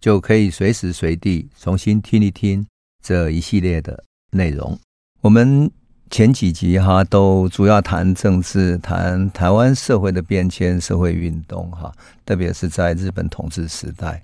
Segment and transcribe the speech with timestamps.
[0.00, 2.66] 就可以随时随地重新听一听
[3.02, 4.78] 这一系列的内容。
[5.20, 5.70] 我们
[6.08, 11.92] 前几集哈都主要谈政治，谈台湾社会的变迁、社会运动哈，
[12.24, 14.22] 特别是在日本统治时代。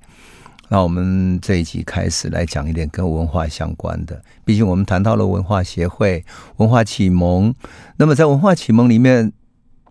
[0.68, 6.24] 那我们这一集开始来讲一点跟文化相关的，毕竟我们谈到了文化协会、
[6.56, 7.54] 文化启蒙。
[7.98, 9.32] 那么在文化启蒙里面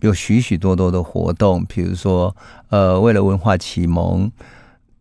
[0.02, 2.36] 有许许多多的活动，比如说，
[2.70, 4.30] 呃，为了文化启蒙，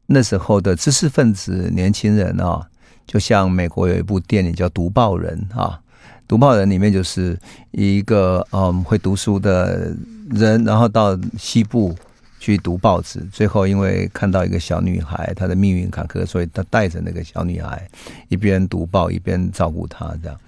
[0.06, 2.66] 那时候的知识分子、年轻人啊，
[3.06, 5.80] 就像美国有一部电影叫《读报人》啊，
[6.27, 7.38] 《读报人》里面就是
[7.70, 9.94] 一个嗯会读书的
[10.30, 11.94] 人，然后到西部。
[12.41, 17.88] 去读报纸，最后因为看到一个小女孩，她的命运坎坷，所以他带着那个小女孩
[18.28, 20.14] 一边读报一边照顾她。
[20.22, 20.38] 这样，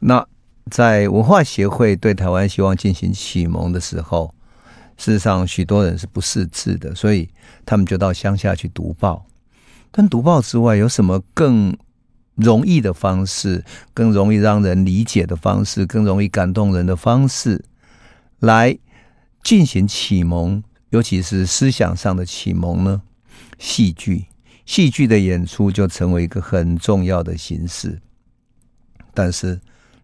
[0.00, 0.26] 那
[0.70, 4.34] 在文化协会对台湾希望进行启蒙的时候，
[5.00, 7.26] 事实上许多人是不识字的，所以
[7.64, 9.24] 他们就到乡下去读报。
[9.90, 11.74] 但读报之外，有什么更
[12.34, 17.64] 容易的方式，更容易让人理解的方式，更容易感动人的方式，
[18.40, 18.78] 来
[19.42, 20.62] 进行启蒙？
[20.90, 23.00] 尤其是思想上的启蒙呢，
[23.58, 24.26] 戏剧，
[24.66, 27.98] 戏剧的演出就成为一个很重要的形式。
[29.14, 29.58] 但是，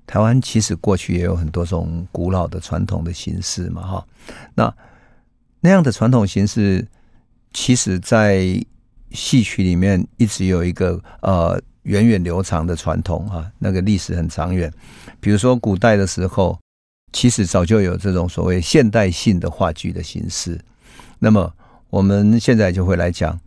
[0.06, 4.06] 台湾其实过去也有很多种古老的传统的形式嘛，哈。
[4.54, 4.74] 那
[5.60, 6.86] 那样的传统形式，
[7.52, 8.64] 其实在
[9.10, 14.72] 戏曲里面一直有一个呃源远流长的传统哈，那个历史很长远。
[15.18, 16.56] 比如说古代的时候，
[17.12, 20.60] 其实早就有这种所谓现代性的话剧的形式。
[21.18, 21.52] 那么
[21.90, 23.38] 我们现在就会来讲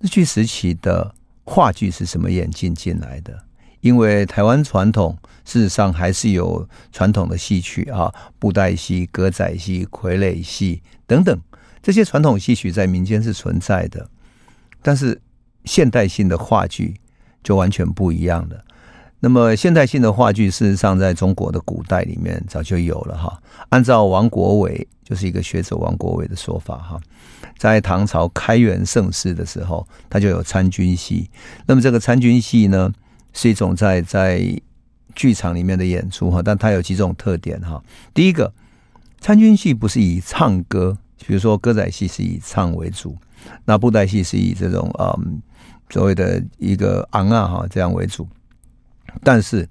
[0.00, 1.14] 日据时期的
[1.44, 3.38] 话剧是什么演进进来的？
[3.82, 11.38] 因为台湾传统事实上还是有传统的戏曲啊，布袋戏、歌仔戏、傀儡戏等等
[11.82, 14.08] 这些传统戏曲在民间是存在的，
[14.80, 15.20] 但是
[15.64, 16.94] 现代性的话剧
[17.42, 18.64] 就完全不一样了。
[19.24, 23.40] 那么现代性的话剧，事实上在中国的古代里面早就有了哈。
[23.68, 27.00] 按照王国维，就是一个学者王国维的说法哈，
[27.56, 31.30] 在唐朝开元盛世的时候，他就有参军戏。
[31.66, 32.92] 那么这个参军戏呢，
[33.32, 34.42] 是一种在在
[35.14, 37.82] 剧场里面的演出哈，但它有几种特点哈。
[38.14, 38.52] 第一个，
[39.20, 43.16] 参军戏不是以唱歌，比如说歌仔戏是以唱为主，
[43.64, 45.40] 那布袋戏是以这种嗯
[45.90, 48.26] 所谓的一个昂啊哈这样为主。
[49.22, 49.68] 但是，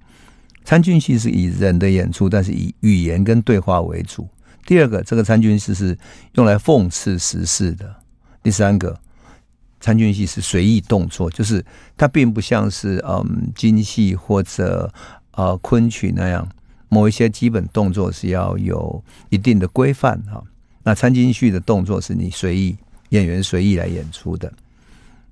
[0.64, 4.28] 参军戏是以人的演出，但是以语言跟对话为主。
[4.68, 5.98] 第二个，这个参军戏是
[6.34, 7.96] 用来讽刺时事的。
[8.44, 8.96] 第三个，
[9.82, 11.64] 参军戏是随意动作，就是
[11.98, 14.90] 它并不像是嗯京戏或者
[15.32, 16.48] 呃昆曲那样，
[16.88, 20.42] 某一些基本动作是要有一定的规范哈。
[20.84, 22.78] 那参军戏的动作是你随意
[23.10, 24.52] 演员随意来演出的。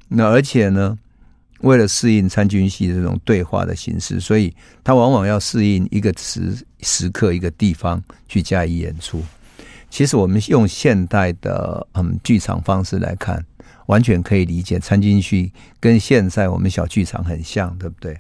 [0.08, 0.98] 那而且呢，
[1.62, 9.24] 为了适应参军戏这种对话的形式，所以他往往要适应一个时时刻、一个地方去加以演出。
[9.90, 13.44] 其实我们用现代的嗯剧场方式来看，
[13.90, 18.16] 完全可以理解参军戏跟现在我们小剧场很像，对不对？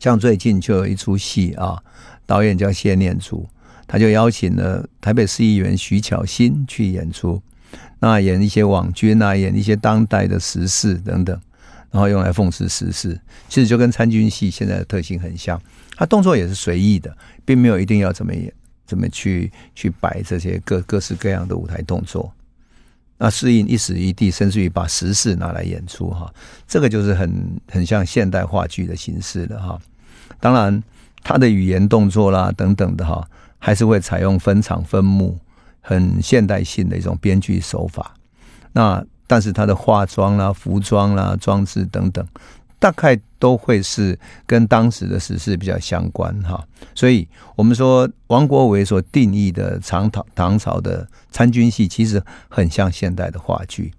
[0.00, 1.80] 像最近就有一出戏啊，
[2.26, 3.48] 导演叫谢念祖，
[3.86, 7.40] 他就邀请了台北市议员徐巧芯去演出，
[8.00, 11.40] 那演一些网军啊，演一些当代的时事等等。
[11.90, 15.58] 然后用来讽刺时事，其实就跟参军戏现在的特性很像，
[15.96, 18.52] 他动作也是随意的，并没有一定要怎么演，
[18.86, 22.30] 怎么去去摆这些各各式各样的舞台动作，
[23.18, 26.32] 那适应一时一地，甚至于把时事拿来演出哈，
[26.66, 29.78] 这个就是很很像现代话剧的形式的哈。
[30.40, 30.82] 当然，
[31.22, 33.28] 他的语言动作啦等等的哈，
[33.58, 35.36] 还是会采用分场分幕，
[35.80, 38.14] 很现代性的一种编剧手法。
[38.72, 42.24] 那但是他的化妆啦、服装啦、装置等等，
[42.78, 46.66] 大概都会是跟当时的时事比较相关哈。
[46.94, 47.26] 所以，
[47.56, 53.92] 我们说王国维所定义的唐唐唐朝的参军戏，其实很像现代的话剧。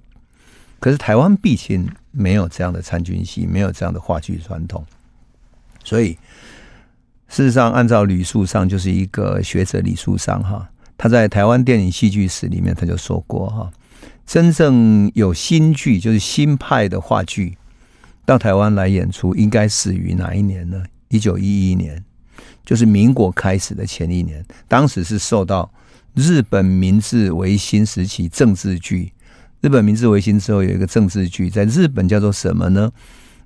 [0.80, 4.86] 可是台湾毕竟没有这样的参军戏，没有这样的话剧传统。
[5.83, 6.18] 所以，
[7.27, 13.71] 事实上，按照吕树上，就是一个学者李树上哈，他在台湾电影戏剧史里面他就说过哈。
[14.25, 17.57] 真正有新剧，就是新派的话剧
[18.29, 20.83] 到台湾来演出，应该始于哪一年呢？
[21.07, 22.05] 一九一一年，
[22.63, 24.45] 就是民国开始的前一年。
[24.67, 25.67] 当时是受到
[26.13, 29.11] 日本明治维新时期政治剧。
[29.61, 32.91] 日本明治维新之后有一个政治剧，在日本叫做什么呢？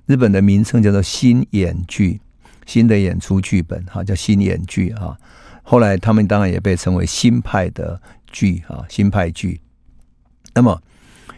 [0.04, 2.20] 日本的名称叫做新演剧，
[2.66, 5.16] 新的演出剧本哈，叫新演剧哈。
[5.62, 7.98] 后来他们当然也被称为新派的
[8.30, 9.62] 剧哈，新派剧。
[10.52, 10.78] 那么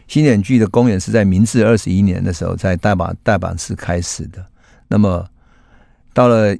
[0.08, 4.44] 新演剧的公演是在明治二十一年的时候，在大阪大阪市开始的。
[4.88, 5.28] 那么
[6.12, 6.56] 到了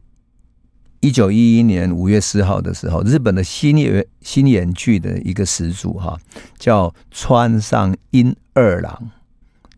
[1.01, 6.19] 一九一一年五月四号的时候，日本的新演新演剧的一个始祖哈，
[6.59, 9.11] 叫川上英二郎，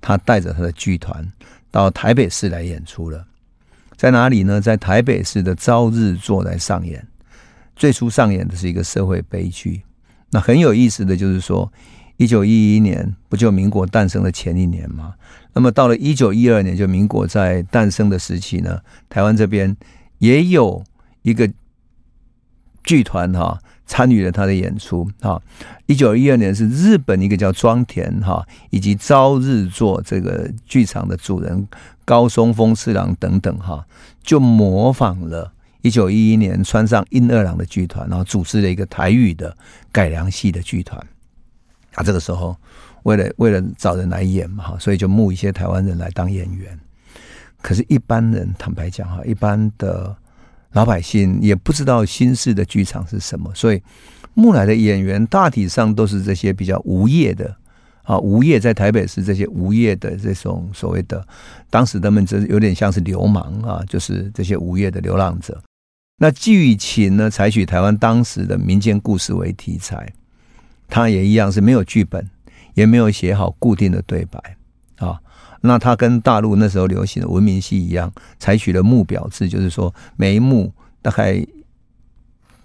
[0.00, 1.30] 他带着他的剧团
[1.70, 3.26] 到台北市来演出了。
[3.96, 4.60] 在哪里呢？
[4.60, 7.06] 在台北市的朝日座来上演。
[7.74, 9.82] 最初上演的是一个社会悲剧。
[10.30, 11.70] 那很有意思的就是说，
[12.18, 15.14] 一九一一年不就民国诞生的前一年吗？
[15.54, 19.76] 那么到了一九一二年，就民国在诞生的时期呢，台湾这边
[20.18, 20.82] 也有
[21.22, 21.48] 一个
[22.82, 25.40] 剧团哈参与了他的演出哈。
[25.86, 31.68] 一九一二年是日本一个叫庄田哈以及朝日座这个剧场的主人
[32.04, 33.86] 高松丰次郎等等哈，
[34.22, 35.52] 就模仿了。
[35.82, 39.56] 一九一一年，川上英二郎的剧团，然后组织了一个台语的
[39.92, 41.00] 改良戏的剧团。
[41.98, 42.56] 啊，这个时候
[43.02, 46.78] 为了为了找人来演嘛，哈，所以就募一些台湾人来当演员。
[47.60, 50.16] 可是，一般人坦白讲，哈，一般的
[50.70, 53.82] 老百姓也不知道新式的剧场是什么，所以
[54.34, 57.52] 募来的演员大体上都是这些比较无业的
[58.04, 61.26] 啊，无业在台北市这些无业的这种所谓的，
[61.68, 65.60] 当时他们这有点像是流氓啊，就是这些无业的流浪者。
[66.20, 70.08] 那剧情呢，采取台湾当时的民间故事为题材，
[70.88, 72.28] 他也一样是没有剧本，
[72.74, 74.56] 也没有写好固定的对白
[74.96, 75.20] 啊。
[75.60, 81.44] 那他跟大陆那时候流行的文明戏一样，采取了幕表制，就是说每一幕大概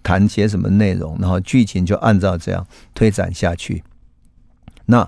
[0.02, 2.66] 谈些什么内容，然后剧情就按照这样
[2.96, 3.84] 推展下去。
[4.86, 5.08] 那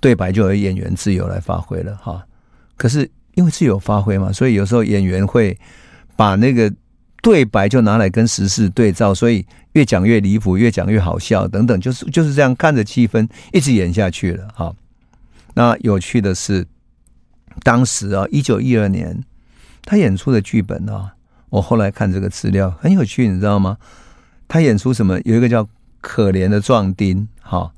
[0.00, 2.26] 对白就由演员自由来发挥了哈。
[2.76, 5.58] 可是因为自由发挥嘛，所以有时候演员会
[6.14, 6.72] 把那个。
[7.20, 14.72] 对白就拿来跟时事对照，所以越讲越离谱，越讲越好笑，等等，就是就是这样看着气氛一直演下去了哈。
[15.54, 16.66] 那有趣的是，
[17.64, 19.24] 当时啊，一九一二年
[19.82, 21.14] 他演出的剧本啊，
[21.50, 23.76] 我后来看这个资料很有趣，你知道吗？
[24.46, 25.20] 他演出什么？
[25.24, 25.64] 有一个叫
[26.00, 27.70] 《可怜的壮丁》哈，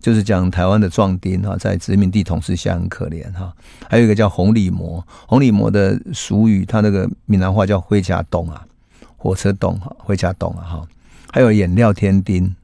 [0.00, 3.52] 就是讲台湾的壮丁哈，在殖民地统治下很可怜哈。
[3.90, 8.64] 还有一个叫《红里魔》，红里魔的俗语，他那个闽南话叫“灰甲洞”啊。
[9.18, 10.88] 火车洞哈，回家洞啊哈，
[11.32, 12.54] 还有演廖天丁，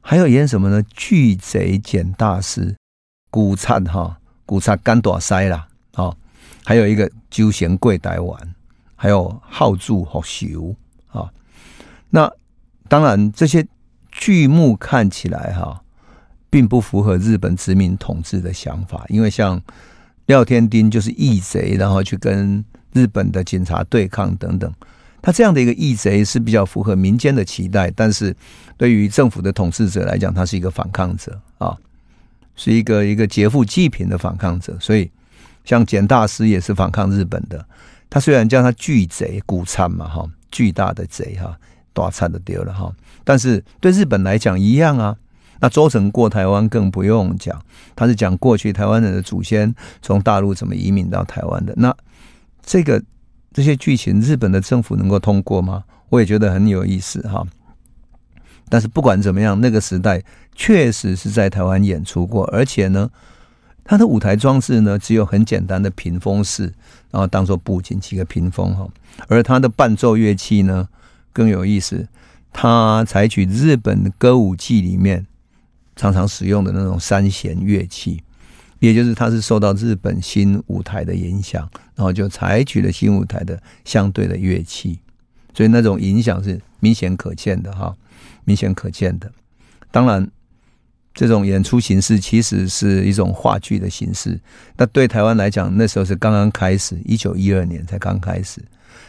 [0.00, 0.82] 还有演什么呢？
[0.92, 2.76] 巨贼简大师，
[3.30, 6.14] 古刹哈，古刹干大塞啦，啊，
[6.64, 8.54] 还有一个酒仙贵台湾，
[8.96, 10.74] 还有浩柱好修
[11.12, 11.30] 啊。
[12.10, 12.30] 那
[12.88, 13.64] 当然，这些
[14.10, 15.80] 剧目看起来哈，
[16.50, 19.62] 并不符合日本殖民统治的想法，因为像
[20.26, 24.72] 廖天丁就是义贼，然后去跟日本的警察对抗等等。
[25.22, 28.34] 他这样的一个义贼是比较符合民间的期待，但是
[28.76, 31.76] 对于政府的统治者来讲，他是一个反抗者啊，
[32.54, 34.76] 是一个一个劫富济贫的反抗者。
[34.78, 35.10] 所以，
[35.64, 37.66] 像简大师也是反抗日本的。
[38.08, 41.58] 他虽然叫他巨贼古灿嘛哈，巨大的贼哈，
[41.92, 42.94] 大灿的丢了哈，
[43.24, 45.16] 但是对日本来讲一样啊。
[45.58, 47.60] 那周成过台湾更不用讲，
[47.96, 51.74] 他是讲过去台湾人的祖先从大陆怎么移民到台湾的。
[51.76, 51.92] 那
[52.62, 53.02] 这个。
[53.56, 55.82] 这些剧情，日本的政府能够通过吗？
[56.10, 57.42] 我也觉得很有意思哈。
[58.68, 60.22] 但是不管怎么样，那个时代
[60.54, 63.10] 确实是在台湾演出过，而且呢，
[63.82, 66.64] 它的舞台装置呢只有很简单的屏风式，
[67.10, 68.86] 然后当做布景几个屏风哈。
[69.26, 70.86] 而它的伴奏乐器呢
[71.32, 72.06] 更有意思，
[72.52, 75.26] 它采取日本歌舞伎里面
[75.96, 78.22] 常常使用的那种三弦乐器。
[78.78, 84.98] 也就是他是受到日本新舞台的影响，然后就采取了新舞台的相对的乐器，
[85.54, 87.96] 所以那种影响是明显可见的哈，
[88.44, 89.30] 明显可见的。
[89.90, 90.30] 当然，
[91.14, 94.38] 这种演出形式其实是一种话剧的形式。
[94.76, 98.62] 那对台湾来讲，那时候是刚刚开始，一九一二年才刚开始。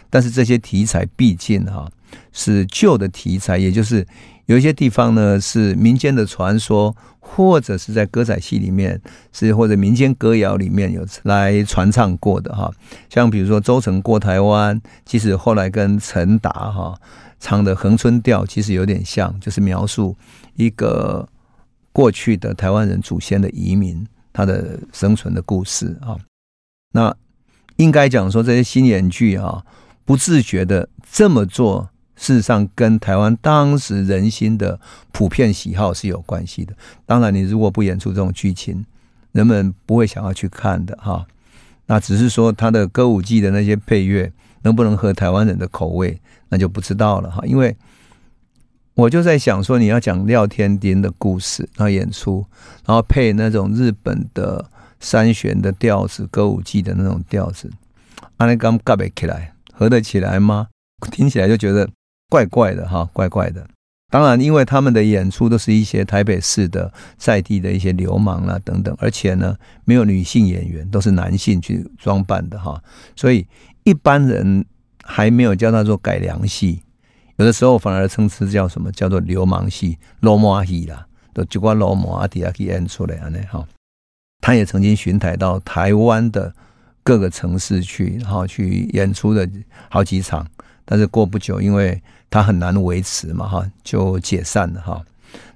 [0.10, 1.92] 但是这些题材毕竟哈
[2.32, 4.06] 是旧的题材，也就是
[4.46, 6.96] 有一些地方呢是民间的传说。
[7.30, 9.00] 或者是在歌仔戏里面，
[9.34, 12.72] 是或者民间歌谣里面有来传唱过的哈，
[13.10, 16.98] 像比如说周成过台湾，其实后来跟陈达哈
[17.38, 20.16] 唱的《恒春调》其实有点像，就是描述
[20.56, 21.28] 一个
[21.92, 26.16] 过去的台湾人祖先的移民他的生存的故事啊。
[26.94, 27.14] 那
[27.76, 29.62] 应该讲说，这些新演剧啊，
[30.06, 34.78] 不自觉的这么做，事实上跟台湾当时人心的
[35.14, 36.74] 普遍喜好是有关系的。
[37.06, 38.84] 当然，你如果不演出这种剧情，
[39.32, 41.26] 人们不会想要去看的哈。
[41.86, 44.30] 那只是说他的歌舞伎的那些配乐
[44.64, 46.20] 能不能合台湾人的口味，
[46.50, 47.42] 那就不知道了哈。
[47.46, 47.74] 因为
[48.96, 52.46] 我就在想说，你要讲廖天丁的故事，然后演出，
[52.86, 54.70] 然后配那种日本的
[55.00, 57.72] 三弦的调子，歌舞伎的那种调子，
[58.38, 60.68] 阿那刚夹不起来，合得起来吗？
[61.12, 61.88] 听起来就觉得
[62.30, 63.68] 怪怪的哈，怪怪的。
[64.10, 69.54] 当然，因为他们的演出都是一些台北市的在地的一些流氓啦等等，而且呢，
[69.84, 72.82] 没有女性演员，都是男性去装扮的哈，
[73.18, 73.46] 所以
[73.84, 74.66] 一般人
[75.04, 76.82] 还没有叫他做改良戏，
[77.36, 83.68] 有的时候反而称之叫什么叫做流氓戏、罗马戏啦，都就把罗马阿迪亚给演出来呢哈。
[84.40, 86.54] 他也曾经巡台到台湾的
[87.04, 89.50] 各个城市去，然后去演出的
[89.90, 90.48] 好几场，
[90.86, 95.02] 但是过不久，因为他很难维持嘛，哈，就解散了哈。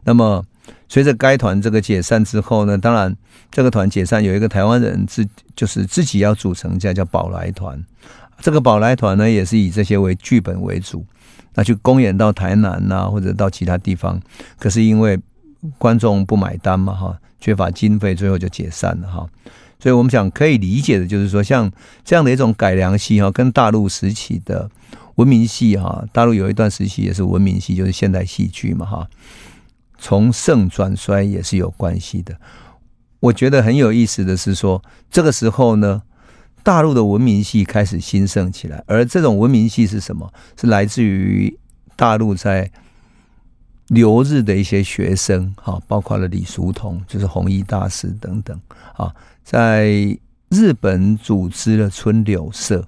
[0.04, 0.44] 那么
[0.88, 3.16] 随着该团这个解散之后呢，当然
[3.52, 7.82] 这个团解散，有一个台湾人自就是自己要组成叫叫宝来团。
[8.40, 11.06] 这个宝来团呢，也是以这些为剧本为主，
[11.54, 14.20] 那去公演到台南呐，或者到其他地方。
[14.58, 15.20] 可是因为
[15.78, 19.28] 观众不买单嘛，哈，缺乏经费，最后就解散了哈。
[19.80, 21.72] 所以我们想可以理解的就是说，像
[22.04, 24.70] 这样的一种改良戏哈，跟大陆时期的。
[25.16, 29.10] 文明戏哈，大陆有一段时期也是文明戏，就是现代戏剧嘛哈。
[29.98, 32.36] 从盛转衰也是有关系的。
[33.20, 36.02] 我觉得很有意思的是说，这个时候呢，
[36.64, 40.34] 大陆的文明戏开始兴盛起来，而这种文明戏是什么？
[40.60, 41.56] 是来自于
[41.96, 42.72] 大陆在
[43.90, 48.60] 留日的一些学生哈，包括了李叔同，就是弘一大师等等
[48.96, 49.14] 啊，
[49.44, 50.18] 在
[50.50, 52.88] 日本组织了春柳社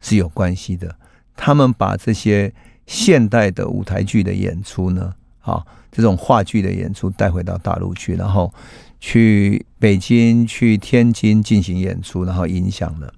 [0.00, 0.94] 是有关系的。
[1.42, 2.52] 他们把这些
[2.86, 8.52] 现代的舞台剧的演出呢，啊，这种话剧的演出带回到大陆去，然后
[9.00, 13.10] 去北京、去天津进行演出，然后影响了。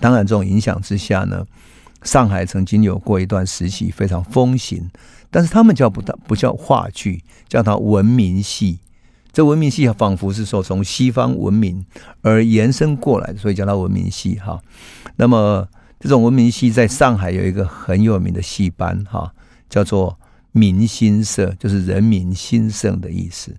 [0.00, 1.44] 当然，这种影响之下呢，
[2.04, 4.88] 上海曾经有过一段时期非常风行，
[5.32, 8.78] 但是他们叫不不叫话剧，叫它文明戏。
[9.32, 11.84] 这文明戏仿佛是说从西方文明
[12.22, 14.62] 而延伸过来的，所以叫它文明戏哈。
[15.16, 15.66] 那么。
[15.98, 19.32] 这种文明戏在上海有一个很有名的戏班，哈，
[19.68, 20.18] 叫做
[20.52, 23.54] 民心社，就是人民兴盛的意思。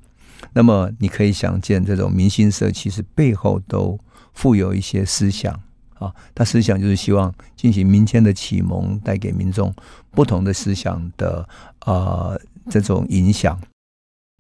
[0.54, 4.00] 那么你可以想见，这种民心社其实背后都
[4.34, 5.52] 富有一些思想
[5.96, 9.74] 啊，他思想就是希望进行民间的启蒙，带给民众
[10.12, 11.48] 不同的思想的
[11.80, 12.38] 啊、
[12.70, 13.60] 这种影响。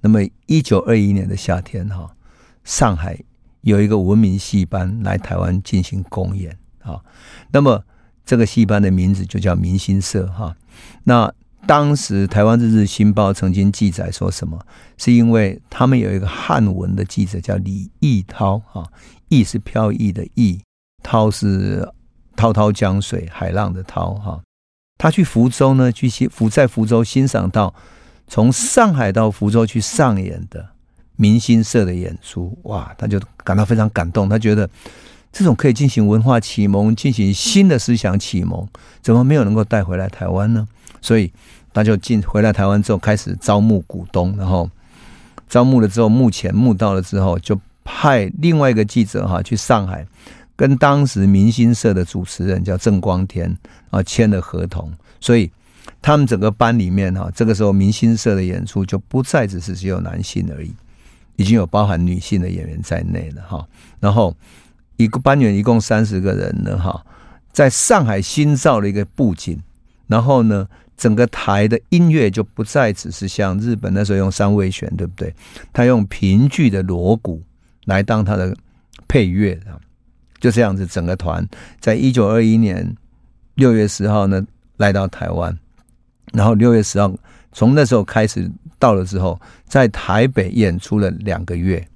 [0.03, 2.15] 那么一九二一年的夏天，哈，
[2.63, 3.17] 上海
[3.61, 6.55] 有一个文明戏班来台湾进行公演。
[6.87, 7.01] 啊，
[7.51, 7.83] 那么
[8.25, 10.55] 这个戏班的名字就叫民兴社哈。
[11.03, 11.31] 那
[11.65, 14.57] 当时台湾日日新报曾经记载说什么？
[14.97, 18.89] 是因为他们有一个汉文的记者叫李义涛哈，
[19.27, 20.61] 义是飘逸的义，
[21.03, 21.87] 涛是
[22.37, 24.41] 滔滔江水海浪的涛哈。
[24.97, 27.73] 他去福州呢，去福在福州欣赏到
[28.27, 30.69] 从上海到福州去上演的
[31.17, 34.69] 民兴社的演出，哇，他就感到非常感动，他觉得。
[35.31, 38.67] 这种可以进行文化启蒙、进行新的思想启蒙，
[39.01, 40.67] 怎么没有能够带回来台湾呢？
[40.99, 41.31] 所以
[41.71, 44.67] 他就进回来台湾之后，开始招募股东，然后
[45.47, 50.03] 招募了之后，目前募到了之后，就派另外一个记者哈去上海，
[50.55, 53.55] 跟当时明星社的主持人叫郑光天
[53.91, 55.51] 啊签了合同，所以
[56.01, 60.73] 他们整个班里面哈，这个时候明星社的演出就不再只是只有男性而已，
[61.35, 63.67] 已经有包含女性的演员在内了哈，
[63.99, 64.35] 然后。
[64.97, 67.05] 一个班员一共三十个人呢，哈，
[67.51, 69.59] 在上海新造了一个布景，
[70.07, 75.33] 然后呢，整个台的音乐就不再只是像日本那时候用三味弦，对不对？
[75.71, 77.41] 他用评剧的锣鼓
[77.85, 78.55] 来当他的
[79.07, 79.79] 配乐的，
[80.39, 81.47] 就这样子，整个团
[81.79, 82.95] 在一九二一年
[83.53, 84.43] 六月十号呢
[84.77, 85.55] 来到台湾，
[86.33, 87.13] 然后六月十号
[87.51, 88.49] 从那时候开始
[88.79, 91.87] 到了之后，在台北演出了两个月，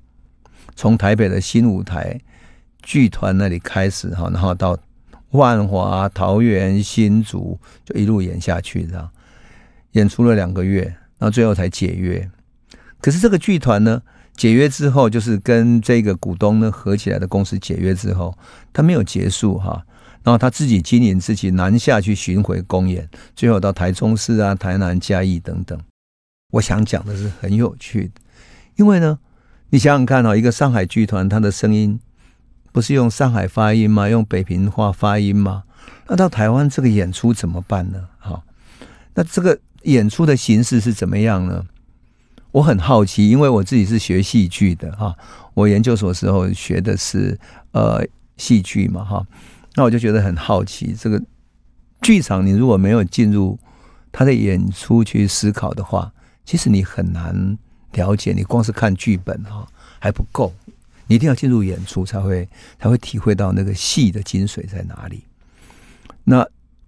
[0.76, 2.22] 从台北的新舞台。
[2.82, 4.78] 剧团那里开始哈，然后到
[5.32, 9.10] 万华、桃园、新竹，就一路演下去，这样
[9.92, 10.84] 演出了两个月，
[11.18, 12.30] 然后最后才解约。
[13.00, 14.02] 可是这个剧团呢，
[14.36, 18.38] 解约之后，就是跟这个股东呢合起来的公司解约之后，
[18.74, 19.84] 他没有结束哈，
[20.24, 25.80] 然后他自己经营自己南下去巡回公演，最后到台中市啊、台南、嘉义等等。
[26.52, 28.22] 我想讲的是很有趣的。
[28.76, 29.18] 因为呢，
[29.70, 32.00] 你想想看哦，一个上海剧团，它的声音
[32.72, 34.08] 不是用上海发音吗？
[34.08, 35.64] 用北平话发音吗？
[36.08, 38.08] 那到台湾这个演出怎么办呢？
[38.20, 38.44] 哈，
[39.14, 41.66] 那这个演出的形式是怎么样呢？
[42.52, 45.16] 我很好奇，因为我自己是学戏剧的哈，
[45.54, 47.40] 我研究所时候学的是
[47.72, 49.26] 呃戏剧嘛哈，
[49.76, 51.22] 那我就觉得很好奇，这个
[52.02, 53.58] 剧场你如果没有进入
[54.12, 56.12] 他的演出去思考的话，
[56.44, 57.58] 其实你很难
[57.94, 58.34] 了解。
[58.34, 59.66] 你光是看剧本哈
[60.00, 60.54] 还不够，
[61.12, 62.48] 你一定要进入演出才会
[62.80, 65.26] 才会体会到那个戏的精髓在哪里。
[66.24, 66.48] 那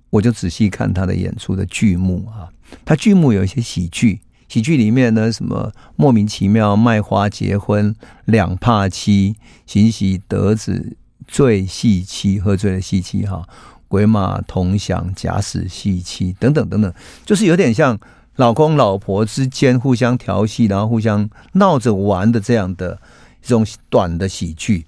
[0.09, 2.47] 我就仔细看他的演出的剧目啊，
[2.85, 4.21] 他剧目有一些喜剧。
[4.47, 10.95] 喜剧里面呢，什么莫名其妙卖花结婚、两怕妻、行喜得子、
[11.27, 13.45] 醉戏妻、喝醉了戏妻哈、
[13.89, 16.93] 鬼马同享、假死戏妻等等等等，
[17.25, 17.99] 就是有点像
[18.37, 22.97] 老公老婆之间互相调戏，然后互相闹着玩的这样的
[23.43, 24.87] 这种短的喜剧。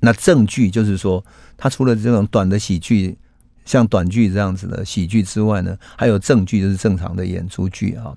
[0.00, 1.24] 那正剧就是说，
[1.56, 3.16] 他除了这种短的喜剧。
[3.66, 8.12] 像短剧这样子的喜剧之外呢，还有正剧，就是正常的演出剧啊。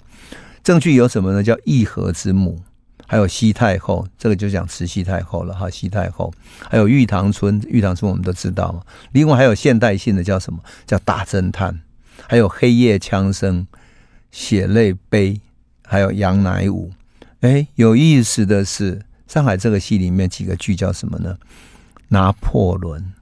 [0.62, 1.42] 正剧有什么呢？
[1.42, 2.60] 叫《义和之母》，
[3.06, 5.70] 还有《西太后》，这个就讲慈禧太后了哈。
[5.70, 6.34] 西太后，
[6.70, 8.82] 还有《玉堂春》，《玉堂春》我们都知道嘛。
[9.14, 10.60] 另外还有现代性的叫什么？
[10.86, 11.74] 叫《大侦探》，
[12.28, 13.62] 还有《黑夜枪声》、
[14.30, 15.34] 《血泪碑》，
[15.86, 16.92] 还有《杨乃武》。
[17.40, 21.38] 哎，有意思的是，上海这个戏里面几个剧叫什么呢？
[22.10, 23.14] 拿破仑。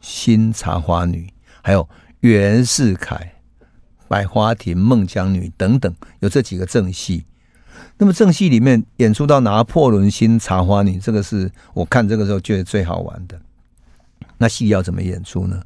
[0.00, 1.28] 新茶花女，
[1.62, 1.88] 还有
[2.20, 3.34] 袁世凯、
[4.06, 7.24] 百花亭、孟姜女等等，有这几个正戏。
[7.98, 13.40] 那么正戏里面演出到拿破仑新茶花女，这个是我看这个时候觉得最好玩的。
[14.38, 15.60] 那戏要怎么演出呢？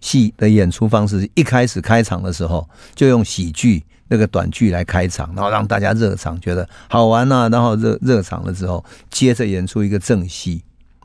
[0.00, 7.48] 戏的演出方式，一开始开场的时候就用喜剧那个短剧来开场，然后让大家热场，觉得好玩呐、啊。
[7.48, 10.62] 然后热热场了之后，接着演出一个正戏，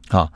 [0.07, 0.31] 好。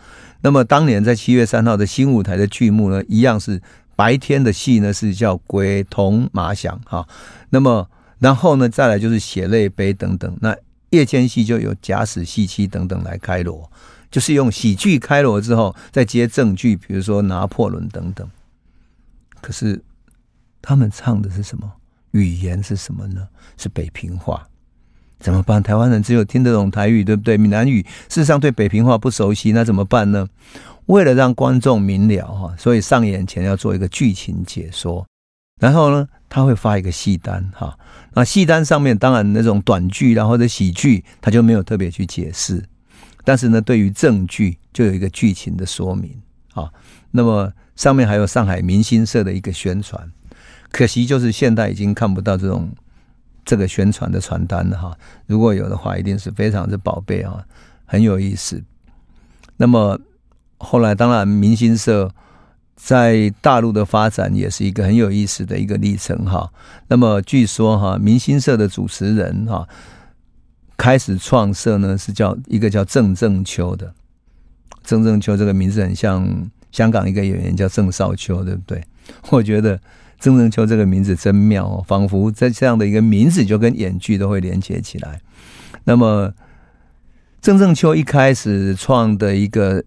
[0.46, 3.62] 那么当年在七月三号的新舞台的剧目呢，一样是
[3.96, 7.08] 白天的戏呢是叫鬼童马响哈，
[7.50, 10.54] 那么然后呢再来就是血泪碑等等，那
[10.90, 13.72] 夜间戏就有假死戏妻等等来开锣，
[14.12, 18.30] 就是用喜剧开锣之后再接正剧，比如说拿破仑等等。
[19.40, 19.82] 可是
[20.62, 21.72] 他们唱的是什么？
[22.14, 23.28] 语言是什么呢？
[23.58, 24.48] 是北平话。
[25.20, 25.64] 怎么办？
[25.64, 27.38] 台湾人只有听得懂台语，对不对？
[27.38, 30.28] 闽南语事实上对北平话不熟悉，那怎么办呢？
[30.88, 35.08] 为了让观众明了哈，所以上演前要做一个剧情解说，
[35.62, 37.80] 然后呢，他会发一个戏单哈。
[38.14, 42.62] 那戏单上面当然那种短剧然后或者喜剧，他就没有特别去解释。
[43.24, 46.22] 但是呢，对于正剧就有一个剧情的说明
[46.54, 46.70] 啊。
[47.12, 50.12] 那么上面还有上海明星社的一个宣传，
[50.74, 52.70] 可惜就是现在已经看不到这种。
[53.46, 57.46] 这个宣传的传单了哈，如果有的话，一定是非常之宝贝啊，
[57.86, 58.64] 很有意思。
[59.58, 60.00] 那么
[60.60, 62.10] 后来，当然明星社
[62.78, 66.50] 在大陆的发展也是一个很有意思的一个历程哈。
[66.88, 69.68] 那么据说哈，明星社的主持人哈，
[70.78, 73.94] 开始创社呢是叫一个叫郑正秋的。
[74.86, 78.82] 郑正秋这个名字很像香港一个演员叫郑少秋，对不对？
[79.32, 79.78] 我觉得。
[80.24, 85.20] 郑正秋这个名字真妙哦，仿佛在这样的一个名字就跟演剧都会连接起来。
[85.84, 86.34] 那么，
[87.42, 89.84] 郑正秋一开始创的一个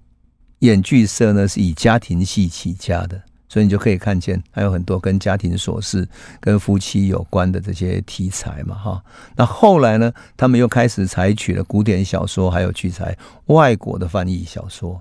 [0.59, 3.19] 演剧社呢，是以家庭戏起家的，
[3.49, 6.07] 所以你就可以看见还有很多跟家庭琐事、
[6.39, 9.03] 跟夫妻有关的这些题材嘛，哈。
[9.37, 15.01] 那后来呢，他们又开始采取了古典小说，还有取材外国的翻译小说。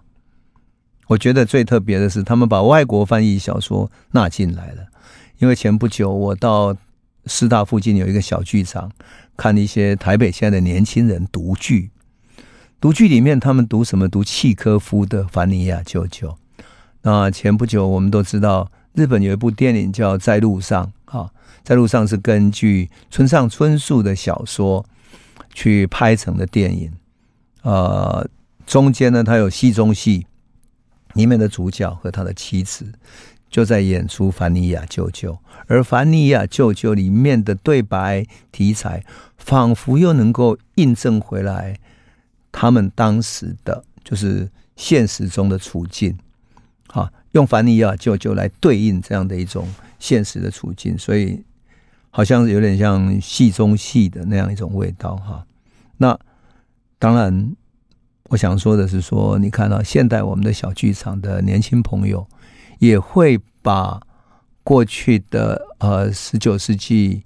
[1.08, 4.86] 我觉得最特别的是，他们把外国翻译小说纳进来了。
[5.39, 6.76] 因为前不久我到
[7.26, 8.91] 师大附近有一个小剧场，
[9.36, 11.91] 看一些台北现在的年轻人读剧，
[12.80, 14.08] 读剧里面他们读什么？
[14.08, 16.30] 读契科夫的《凡尼亚舅舅》。
[17.02, 21.32] 那前不久我们都知道，日本有一部电影叫《在路上》啊，
[21.63, 24.86] 在路上是根据村上春树的小说
[25.54, 26.91] 去拍成的电影。
[27.62, 28.28] 呃，
[28.65, 30.26] 中间呢，他有戏中戏，
[31.13, 32.91] 里面的主角和他的妻子。
[33.55, 35.31] 就在演出《凡尼亚舅舅》，
[35.67, 39.01] 而《凡尼亚舅舅》里面的对白题材，
[39.37, 41.79] 仿佛又能够印证回来
[42.51, 46.17] 他们当时的就是现实中的处境，
[46.87, 51.41] 啊，用凡尼亚舅舅来对应这样的一种现实的处境，所以
[52.09, 55.45] 好像有点像戏中戏的那样一种味道，哈。
[55.95, 56.19] 那
[56.99, 57.55] 当然，
[58.23, 62.27] 我想说的是说，你看到现代我们的小剧场的年轻朋友。
[62.79, 64.01] 也会把
[64.63, 67.23] 过去的呃十九世纪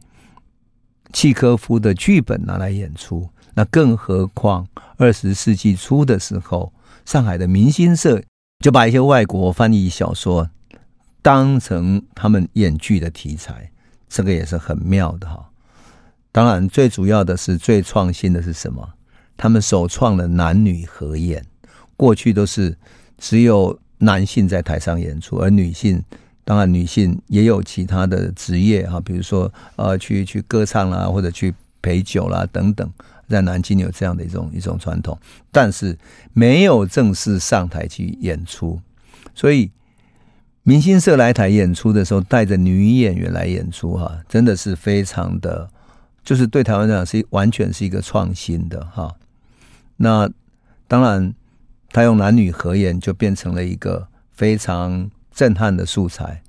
[1.13, 6.71] 契诃夫的剧本拿来演出，那更何况二十世纪初的时候，
[7.05, 8.21] 上海的明星社
[8.59, 10.49] 就把一些外国翻译小说
[11.21, 13.71] 当成他们演剧的题材，
[14.07, 15.49] 这个也是很妙的哈。
[16.31, 18.87] 当然，最主要的是最创新的是什么？
[19.35, 21.43] 他们首创了男女合演，
[21.97, 22.77] 过去都是
[23.17, 26.03] 只有男性在台上演出，而女性。
[26.45, 32.91] 当然，女性也有其他的职业哈，比如说呃，去去歌唱啦，或者去陪酒啦等等，
[33.27, 35.15] 在南京有这样的一种一种传统，
[35.51, 35.95] 但是
[36.33, 38.81] 没有正式上台去演出。
[39.35, 39.69] 所以
[40.63, 45.69] 明星社来台演出的时候，带着女演员来演出哈，真的是非常的，
[46.23, 49.15] 就是对台湾来讲是完全是一个创新的哈。
[49.97, 50.27] 那
[50.87, 51.31] 当然，
[51.91, 55.09] 他用男女合演就变成了一个非常。
[55.31, 56.41] 震撼的素材。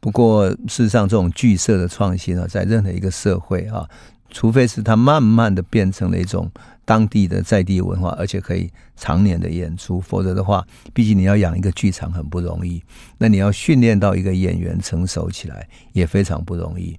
[0.00, 3.86] 不过，事实上，这种剧社的创新啊，在任何一个社会啊，
[4.30, 6.50] 除非是它慢慢的变成了一种
[6.86, 12.82] 当地的在地文化，而且可以常年的演出，否则的话，毕竟你要养一个剧场很不容易。
[13.18, 16.98] 那你要训练到一个演员成熟起来，也非常不容易。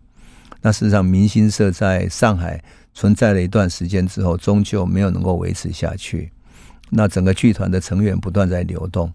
[0.61, 6.31] 那事实上，明星社在上海存在了一段时间之后，终究没有能够维持下去。
[6.89, 9.11] 那整个剧团的成员不断在流动。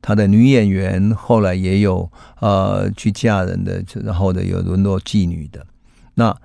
[0.00, 5.64] 他的女演员后来也有呃去嫁人的，然后的有沦落妓女的。
[6.14, 6.36] 那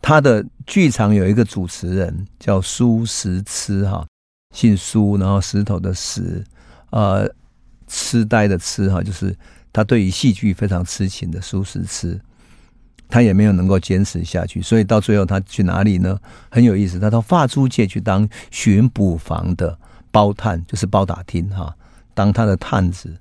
[0.00, 4.06] 他的剧场有一个主持人叫苏石痴哈，
[4.54, 6.44] 姓苏，然后石头的石，
[6.90, 7.28] 呃，
[7.88, 9.36] 痴呆的痴哈，就是
[9.72, 12.18] 他对于戏剧非常痴情的苏石痴，
[13.08, 16.16] 他也没有能够坚持下去，所以到最后他去哪里呢？
[16.48, 19.76] 很有意思，他到法租界去当巡捕房的
[20.10, 21.74] 包探，就是包打听哈。
[22.14, 23.16] 当他的探子，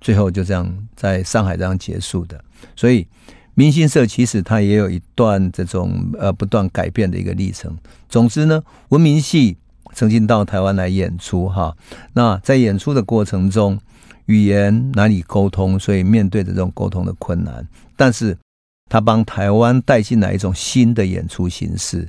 [0.00, 2.42] 最后就这样在上海这样结束的。
[2.76, 3.06] 所以，
[3.54, 7.76] 明星社其实它也有一段这种呃不断改变的一个历程。
[8.08, 9.56] 总之呢，文明戏
[9.94, 11.76] 曾经到台湾来演出哈。
[12.14, 13.78] 那在演出的过程中，
[14.26, 17.66] 语言难以沟通，所以面对着这种沟通的困难。
[17.96, 18.36] 但是，
[18.90, 22.08] 他帮台湾带进来一种新的演出形式。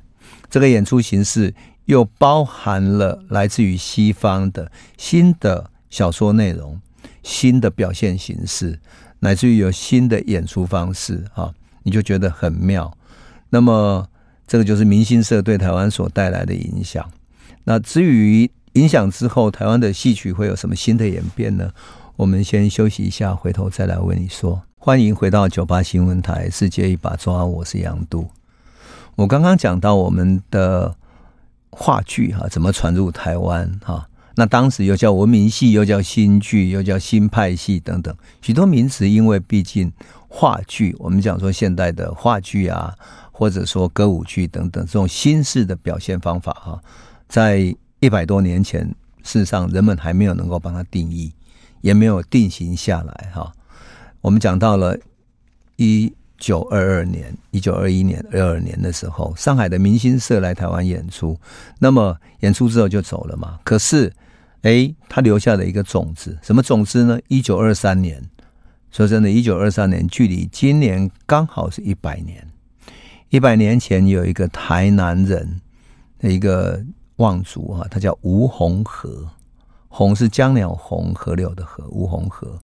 [0.50, 1.54] 这个演出形式
[1.86, 5.70] 又包含了来自于西方的新的。
[5.94, 6.82] 小说内容、
[7.22, 8.80] 新的表现形式，
[9.20, 12.92] 乃至于有新的演出方式，哈，你就觉得很妙。
[13.52, 14.10] 那么，
[14.48, 17.08] 这个就是明星社对台湾所带来的影响。
[17.66, 21.72] 那至于影响之后，台湾的戏曲会有什么新的演变呢？
[22.16, 24.64] 我们先休息一下，回头再来为你说。
[24.80, 28.28] 欢迎回到九八新闻台《世界一把抓》，我是杨渡。
[29.14, 30.96] 我刚刚讲到我们的
[31.76, 34.08] 话剧哈，怎么传入台湾哈？
[34.36, 39.92] 那当时又叫文明戏，又叫新剧，又叫新派戏等等许多名词，因为毕竟
[40.28, 42.96] 话剧，我们讲说现代的话剧啊，
[43.32, 46.82] 或者说歌舞剧等等这种新式的表现方法哈，
[47.28, 48.88] 在一百多年前，
[49.24, 51.32] 事实上人们还没有能够帮它定义，
[51.82, 53.52] 也没有定型下来哈。
[54.22, 54.98] 我们讲到了
[55.76, 56.12] 一
[56.44, 61.40] 九二二年、一九二一年、二二年的时候，上海的明星社来台湾演出，
[61.80, 64.12] 那么演出之后就走了嘛，可是。
[64.64, 67.20] 哎，他留下了一个种子，什么种子呢？
[67.28, 68.24] 一九二三年，
[68.92, 72.48] 说真的，一九二三年距离今年刚好是一百年。
[73.28, 75.60] 一百年前有一个台南人
[76.18, 76.82] 的一个
[77.18, 79.28] 望族啊，他叫吴鸿和，
[79.90, 82.58] 鸿是江鸟鸿，河流的河，吴鸿和。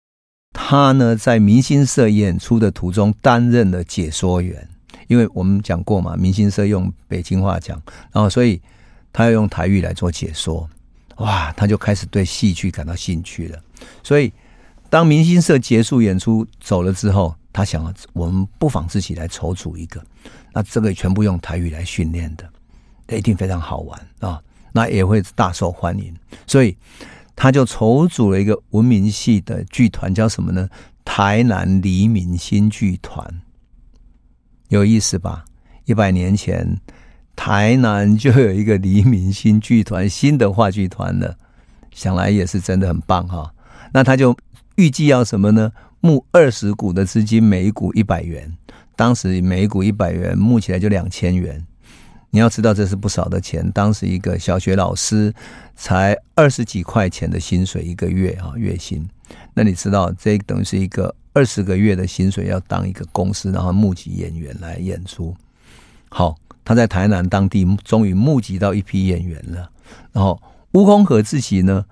[0.53, 4.67] 他呢在明星社演出的途中担任了解说员，
[5.07, 7.81] 因为我们讲过嘛，明星社用北京话讲，
[8.12, 8.62] 然后所以
[9.13, 10.69] 他要用台语来做解说。
[11.17, 13.59] 哇，他就开始对戏剧感到兴趣了。
[14.01, 14.31] 所以，
[14.89, 20.01] 当明星社结束演出走了之后，他想，我们不妨自己来筹组一个。
[20.53, 24.41] 那这个全部用台语来训练的，一定非常好玩啊！
[24.71, 26.15] 那也会大受欢迎。
[26.47, 26.73] 所以，
[27.41, 30.67] 他就筹组了一个文明系的剧团，叫什么呢？
[31.06, 33.25] 台南黎明新剧团。
[34.67, 35.45] 有意思吧？
[35.86, 36.78] 一百年前。
[37.38, 41.38] 台南就有一个黎明新剧团，新的话剧团了，
[41.93, 43.49] 想来也是真的很棒哈。
[43.93, 44.36] 那他就
[44.75, 45.71] 预计要什么呢？
[46.02, 48.54] 募二十股的资金，每一股一百元。
[48.97, 51.65] 当时每一股一百元，募起来就两千元。
[52.29, 53.69] 你要知道这是不少的钱。
[53.71, 55.33] 当时一个小学老师
[55.75, 59.07] 才二十几块钱的薪水一个月啊，月薪。
[59.53, 65.35] 那你知道这等于是一个二十个月的薪水，要当一个公司，然后募集演员来演出。
[66.09, 66.35] 好。
[66.65, 69.71] 他在台南当地终于募集到一批演员了，
[70.11, 70.39] 然后
[70.73, 71.83] 吴空和自己呢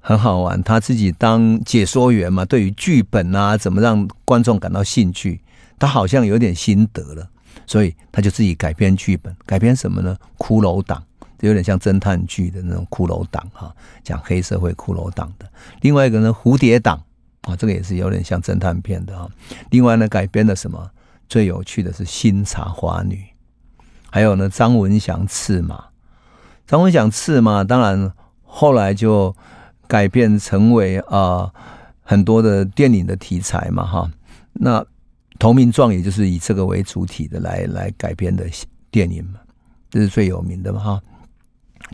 [0.00, 5.40] 很好玩，他自己当解说员嘛，对于剧本啊怎么让观众感到兴趣，
[5.78, 7.30] 他好像有点心得了，
[7.64, 10.16] 所以他就自己改编剧本，改编什么呢？
[10.36, 11.02] 骷髅党，
[11.40, 15.50] 有点像侦探剧的那种骷髅党哈，讲黑社会骷髅党的。
[15.80, 17.02] 另外一个呢，蝴蝶党
[17.42, 19.28] 啊，这个也是有点像侦探片的哈。
[19.70, 20.90] 另外呢，改编的什么
[21.28, 23.14] 最有趣的是《新茶花女》，
[24.10, 25.86] 还有呢，张文祥刺马。
[26.66, 29.34] 张文祥刺马，当然后来就
[29.86, 31.54] 改编成为啊、呃、
[32.02, 34.10] 很多的电影的题材嘛哈。
[34.52, 34.80] 那
[35.38, 38.44] 《投名状》也就是以这个为主体的来来改编的
[38.90, 39.40] 电影嘛，
[39.90, 41.00] 这是最有名的嘛哈。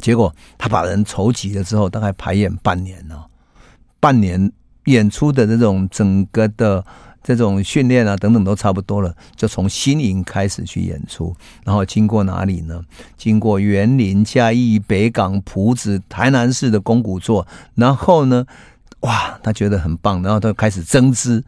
[0.00, 3.26] 结果他把人筹集了之后，大概排演半年了，
[4.00, 4.50] 半年
[4.86, 6.84] 演出的这种整个的
[7.22, 12.82] 这种训练啊等等都差不多了，就从新营开始去演出，然后经过哪里呢？
[13.16, 18.46] 经过园林、嘉义、北港、朴子、台南市的公古座，然后呢，
[19.00, 21.44] 哇，他觉得很棒，然后他开始增资，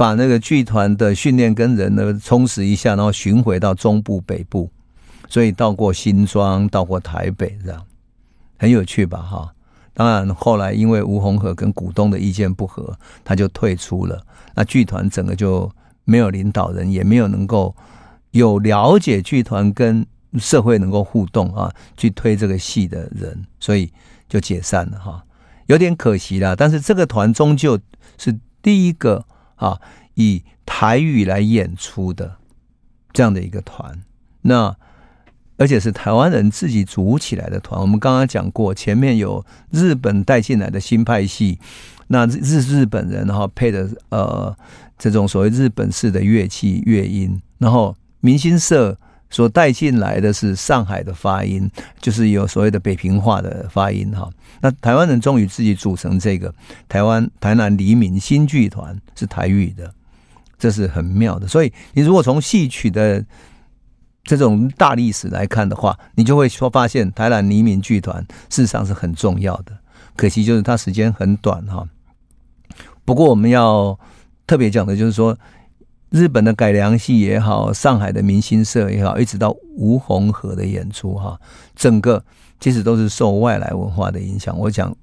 [0.00, 4.70] 把那个剧团的训练跟人呢充实一下，然后巡回到中部、北部。
[5.28, 7.84] 所以到过新庄，到过台北，这样
[8.58, 9.18] 很有趣吧？
[9.18, 9.52] 哈，
[9.92, 14.24] 当然后来因为吴鸿和跟股东的意见不合，他就退出了。
[14.54, 15.70] 那剧团整个就
[16.06, 17.76] 没有领导人，也没有能够
[18.30, 20.06] 有了解剧团跟
[20.38, 23.92] 社会能够互动啊，去推这个戏的人，所以
[24.30, 25.22] 就解散了哈，
[25.66, 26.56] 有点可惜啦。
[26.56, 27.78] 但是这个团终究
[28.16, 29.26] 是第一个
[29.60, 29.80] 啊，
[30.14, 32.36] 以台语来演出的
[33.12, 34.02] 这样的一个团，
[34.42, 34.76] 那。
[35.60, 37.78] 而且是台湾人自己组起来的团。
[37.78, 41.58] 我们刚刚讲过，前面有日本带进来的新派系，
[42.06, 44.56] 那日日本人然后配的呃
[44.96, 48.96] 这种所谓日本式的乐器乐音，然后明星社
[49.30, 54.28] 所带进来的是上海的发音，就是有所谓的北平话的发音哈。
[54.60, 56.52] 那台湾人终于自己组成这个
[56.88, 59.94] 台湾台南黎明新剧团，是台语的，
[60.58, 61.48] 这是很妙的。
[61.48, 63.24] 所以你如果从戏曲的
[64.24, 69.72] 这种大历史来看的话，你就会说发现台南黎明剧团事实上是很重要的。
[70.16, 71.88] 可惜就是它时间很短哈。
[73.06, 73.98] 不过我们要
[74.46, 75.38] 特别讲的就是说，
[76.10, 81.40] 日本的改良戏也好，上海的明星社也好，一直到吴鸿和的演出哈，
[81.74, 82.22] 整个
[82.58, 84.58] 其实都是受外来文化的影响。
[84.58, 84.94] 我讲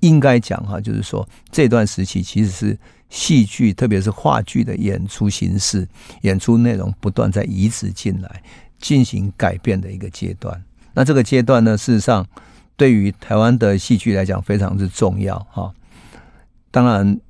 [0.00, 2.78] 应该讲哈，就是说这段时期其实是。
[3.08, 5.86] 戏剧，特别是话剧的演出形式、
[6.22, 8.42] 演出内容不断在移植进来，
[8.80, 10.60] 进行改变的一个阶段。
[10.92, 12.26] 那这个阶段呢，事实上
[12.76, 15.72] 对于台湾的戏剧来讲非常之重要哈。
[16.72, 17.20] 当然，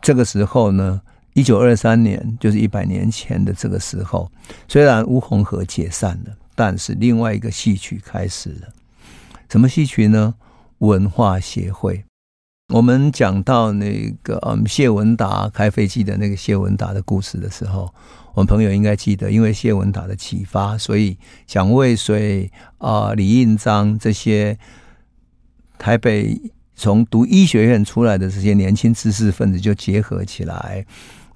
[0.00, 1.02] 这个时候呢，
[1.34, 4.30] 一九二三年就是一百年前的这个时候，
[4.68, 8.68] 虽然吴鸿和解散了，但是另外一个戏曲开始了。
[9.48, 10.34] 什么戏曲呢？
[10.78, 12.04] 文化协会。
[12.72, 17.92] 我们讲到那个嗯谢文达开飞机的那个谢文达的故事的时候，
[18.32, 21.16] 我们朋友应该记得，因为谢文达的启发，所以
[21.46, 24.56] 蒋渭水啊、李应章这些
[25.78, 26.40] 台北
[26.76, 30.86] 从读医学院出来的这些年轻知识分子就结合起来，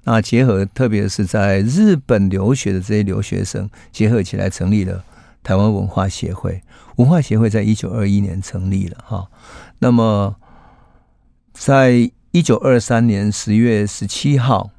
[0.05, 5.03] 那结合特别是在日本留学的这些留学生结合起来，成立了
[5.43, 6.61] 台湾文化协会。
[6.95, 9.27] 文化协会在一九二一年成立了哈，
[9.79, 10.37] 那么。
[11.57, 14.71] 在一九二三年十月十七号，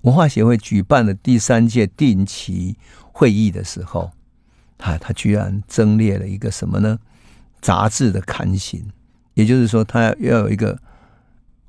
[0.00, 2.76] 文化协会举办了第三届定期
[3.12, 4.10] 会议的时候，
[4.76, 6.98] 他他居然增列了一个什么呢？
[7.60, 8.84] 杂志的刊行，
[9.34, 10.76] 也就是说，他要有一个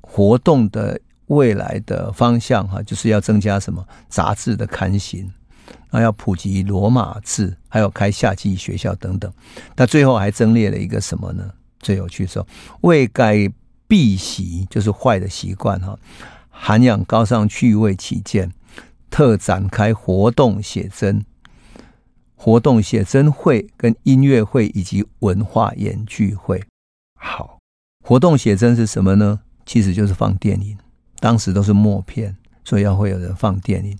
[0.00, 5.30] 活动的未来的方向哈，就是要增加什么杂志的刊行，
[5.90, 9.32] 那要普及罗马字，还有开夏季学校等等。
[9.74, 11.50] 他最后还增列了一个什么呢？
[11.80, 12.46] 最有趣说，
[12.80, 13.52] 为改。
[13.88, 15.96] 避习就是坏的习惯哈，
[16.50, 18.50] 涵养高尚趣味起见，
[19.10, 21.24] 特展开活动写真、
[22.34, 26.60] 活动写真会跟音乐会以及文化演剧会。
[27.16, 27.60] 好，
[28.04, 29.38] 活动写真是什么呢？
[29.64, 30.76] 其实就是放电影，
[31.20, 33.96] 当时都是默片，所以要会有人放电影。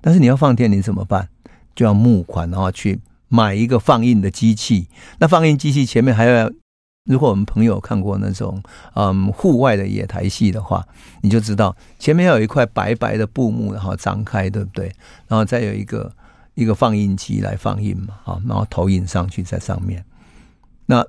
[0.00, 1.28] 但是你要放电影怎么办？
[1.74, 4.88] 就要募款，然后去买一个放映的机器。
[5.18, 6.50] 那放映机器前面还要。
[7.04, 10.86] 如果我们朋友看过那种嗯户外的野台戏的话，
[11.22, 14.92] 你就知道前面要有一块白白的布幕，然后张开，对不对？
[15.26, 16.12] 然后再有一个
[16.52, 20.04] 一个放映机来放映嘛，啊，然后投影上去在上面。
[20.84, 21.02] 那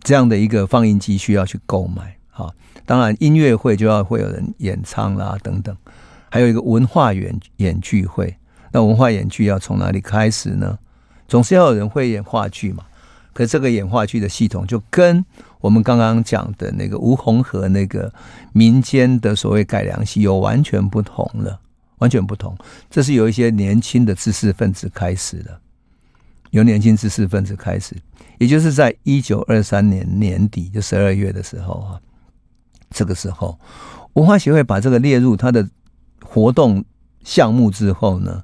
[0.00, 5.74] 这样的一个放映机需要去购买，好，当然音乐会就要会有人演唱啦等等，
[6.28, 8.36] 还有一个文化演演剧会。
[8.70, 10.78] 那文化演剧要从哪里开始呢？
[11.26, 12.84] 总是要有人会演话剧嘛。
[13.32, 15.24] 可这个演话剧的系统就跟
[15.62, 18.12] 我们刚刚讲的那个吴鸿和那个
[18.52, 21.58] 民间的所谓改良戏有完全不同了，
[22.00, 22.54] 完全不同。
[22.90, 25.58] 这是有一些年轻的知识分子开始的。
[26.50, 27.96] 由年轻知识分子开始，
[28.36, 32.00] 也就是在一九二三年年底，就十二月的时候啊，
[32.90, 33.58] 这个时候
[34.14, 35.68] 文化协会把这个列入他的
[36.22, 36.84] 活动
[37.24, 38.42] 项目之后呢，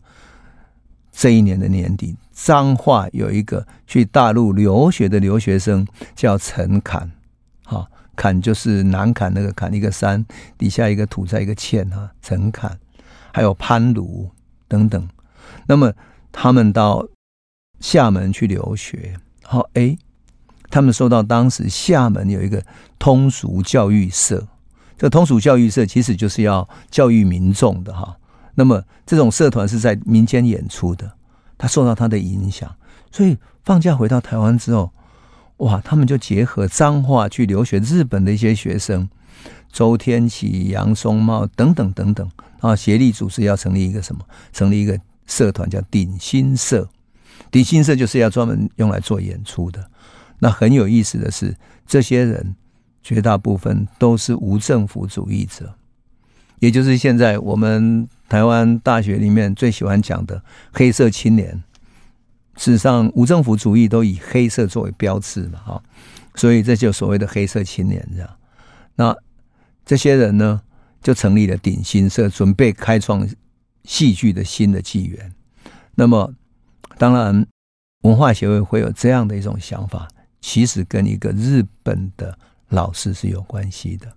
[1.13, 7.11] 这一年的年底，彰化有一个去大陆留学的留学生叫陈侃，
[7.65, 10.25] 哈，侃就是南侃那个侃，一个山
[10.59, 12.79] 底下一个土在一个欠哈，陈侃，
[13.33, 14.31] 还有潘卢
[14.69, 15.09] 等等，
[15.67, 15.93] 那么
[16.31, 17.07] 他们到。
[17.81, 19.99] 厦门去留学，好哎，
[20.73, 22.65] 他们受到当时厦门有一个
[22.99, 24.49] 通俗教育社，
[24.97, 28.17] 这通俗教育社其实就是要教育民众的哈。
[28.55, 31.13] 那么这种社团是在民间演出的，
[31.59, 32.75] 他受到他的影响，
[33.11, 34.91] 所以放假回到台湾之后，
[35.59, 39.07] 哇，他们就结合彰化去留学日本的一些学生，
[39.71, 42.27] 周天启、杨松茂等等等等
[42.61, 44.23] 啊，协力组织要成立一个什么？
[44.55, 46.89] 成立一个社团叫鼎新社。
[47.51, 49.87] 鼎新社就是要专门用来做演出的。
[50.43, 52.57] 那很有意思的是，这些人
[53.01, 55.73] 绝大部分都是无政府主义者，
[56.59, 61.63] 也就是现在我们台湾大学里面最喜欢讲的黑色青年。
[62.57, 65.83] 事实上，无政府主义都以黑色作为标志嘛，哈，
[66.35, 68.29] 所以这就所谓的黑色青年这样。
[68.97, 69.17] 那
[69.87, 70.61] 这些人呢，
[71.01, 73.25] 就成立了鼎新社，准备开创
[73.85, 75.33] 戏剧的新的纪元。
[75.95, 76.35] 那么。
[76.99, 77.47] 当然，
[78.03, 80.07] 文化协会会有这样的一种想法，
[80.43, 82.37] 其实跟一个日本的
[82.69, 84.13] 老师是有关系的，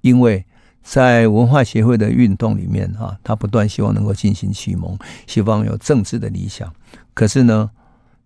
[0.00, 0.44] 因为
[0.82, 6.74] 在文化协会的运动里面，哈，他不断希望能够进行启蒙，希望有政治的理想。
[7.14, 7.70] 可是呢，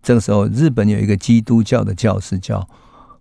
[0.01, 2.67] 这个时候日本有一个基督教的教师叫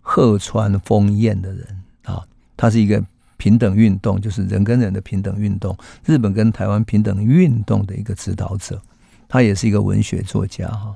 [0.01, 2.23] 鹤川丰彦的人啊，
[2.57, 3.05] 他是一个
[3.37, 8.81] 平等运动，就是人跟人的平等运动，日本跟台湾平等运动的一个指导者。
[9.29, 10.95] 他也是一个文学作家哈，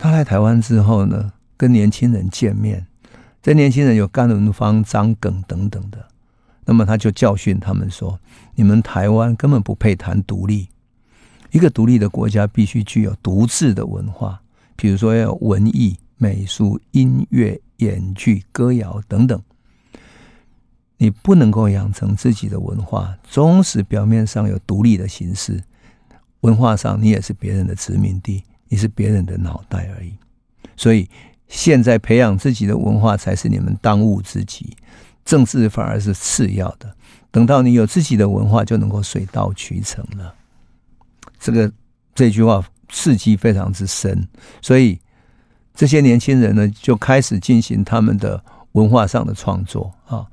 [0.00, 2.86] 他来台湾之后呢，跟年轻人见面，
[3.42, 6.08] 这年轻人有甘伦芳、张耿等等的，
[6.64, 8.18] 那么他就教训他们说：
[8.54, 10.68] 你们台湾根本不配谈独立，
[11.50, 14.40] 一个独立的国家必须具有独自的文化，
[14.74, 19.40] 比如说要有文艺、美术、音乐、演剧、歌谣等等，
[20.98, 25.62] 你不能够养成自己的文化，纵使表面上有独立的形式。
[26.40, 30.14] 文化上，你也是别人的殖民地，你是别人的脑袋而已。
[30.76, 31.08] 所以，
[31.48, 34.76] 现在培养自己的文化才是你们当务之急，
[35.24, 36.94] 政治反而是次要的。
[37.30, 40.34] 等到你有自己的文化，就能够水到渠成了。
[41.38, 41.70] 这个
[42.14, 44.26] 这句话刺激非常之深，
[44.62, 44.98] 所以
[45.74, 50.26] 这些年轻人呢，就开始进行他们的文化上的创作啊。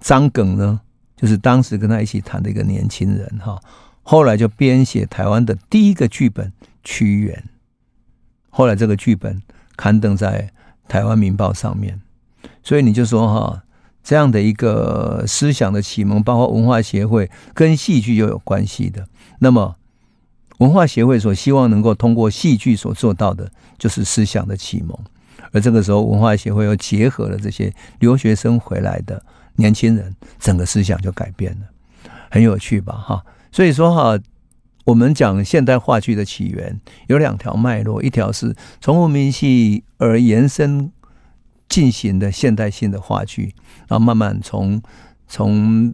[0.00, 0.80] 张耿呢，
[1.16, 3.60] 就是当时跟他一起谈的一个年轻人哈。
[4.02, 6.46] 后来就编写台湾的第一个剧本
[6.84, 7.34] 《屈原》，
[8.50, 9.42] 后来这个剧本
[9.76, 10.48] 刊登在
[10.88, 12.00] 台湾《民报》上面，
[12.62, 13.62] 所以你就说哈，
[14.02, 19.06] 这样的一个思想的启蒙，包括文化协会跟戏剧又有关系的。
[19.40, 19.76] 那么，
[20.58, 24.98] 文化协会所希望能够通过戏剧所做到的，就是思想的启蒙。
[25.52, 29.22] 而这个时候，文化协会又结合了这些留学生回来的
[29.56, 32.94] 年轻人，整个思想就改变了，很有趣吧？
[32.94, 33.24] 哈。
[33.52, 34.18] 所以说哈，
[34.86, 40.92] 我们讲现代话剧的起源有两条脉络，一条是从无名戏而延伸
[41.68, 43.52] 进行的现代性的话剧，
[43.88, 44.80] 然后慢慢从
[45.26, 45.92] 从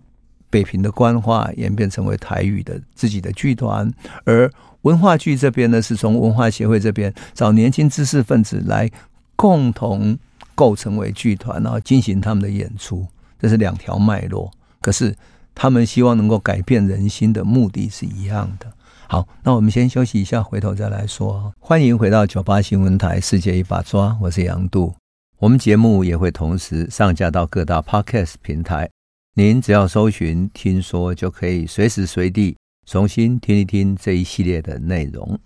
[0.50, 3.90] 北平的官话演变成为台语的自己的剧团，
[4.24, 4.50] 而
[4.83, 8.90] 文化剧这边呢，是从文化协会这边找年轻知识分子来
[9.37, 10.18] 共同
[10.55, 13.07] 构成为剧团，然后进行他们的演出，
[13.40, 14.52] 这是两条脉络。
[14.83, 15.16] 可是。
[15.55, 18.72] 他们希望能够改变人心的目的是一样的。
[19.12, 21.53] 好，那我们先休息一下，回头再来说。
[21.61, 24.94] 欢迎回到九八新闻台《世界一把抓》，我是杨度。
[25.38, 28.88] 我们节目也会同时上架到各大 Podcast 平台，
[29.35, 35.39] 您只要搜寻“听说”，就可以随时随地重新听一听这一系列的内容。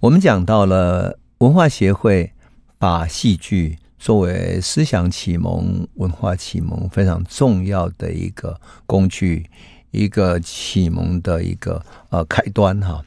[0.00, 2.32] 我们讲到了文化协会
[2.78, 3.78] 把戏剧。
[3.96, 9.48] 作为思想启蒙、文化启蒙非常重要的一个工具，
[9.94, 13.02] 一个启蒙的一个呃开端哈。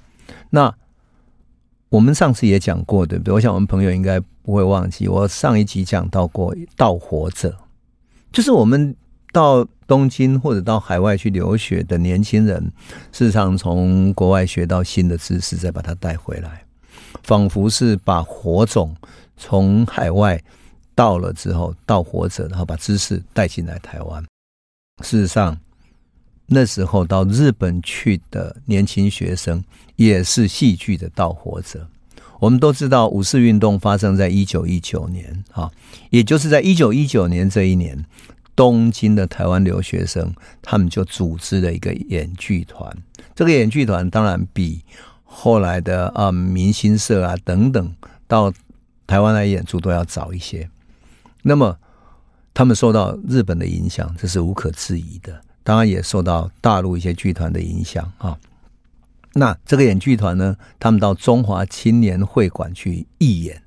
[0.50, 0.74] 那
[1.90, 3.34] 我们上次也讲过，对不对？
[3.34, 7.56] 我想我们朋友应该不会忘记，我上一集讲到过“盗活者”，
[8.32, 8.96] 就是我们
[9.32, 12.62] 到东京或者到海外去留学的年轻人，
[13.12, 16.66] 事实上从国外学到新的知识，再把它带回来，
[17.24, 18.96] 仿佛是把火种
[19.36, 20.42] 从海外。
[20.98, 24.26] 到了之后，到活者，然后把知识带进来台湾。
[25.04, 25.56] 事实上，
[26.48, 29.64] 那时候到日本去的年轻学生
[29.98, 31.88] 也是戏剧的盗火者。
[32.40, 35.72] 我们都知道五四运动发生在一九一九年啊，
[36.10, 38.06] 也就是在一九一九年这一年，
[38.56, 42.96] 东京的台湾留学生他们就组织了一个演剧团。
[43.36, 44.82] 这个演剧团当然比
[45.24, 47.96] 后来的啊明星社啊等等
[48.28, 48.54] 到
[49.06, 50.70] 台湾来演出都要早一些。
[51.42, 51.78] 那么
[52.54, 55.42] 他们受到日本的影响，这是无可置疑的。
[55.68, 58.40] 当然也受到大陆一些剧团的影响啊。
[59.34, 63.62] 那这个演剧团呢，他们到中华青年会馆去义演，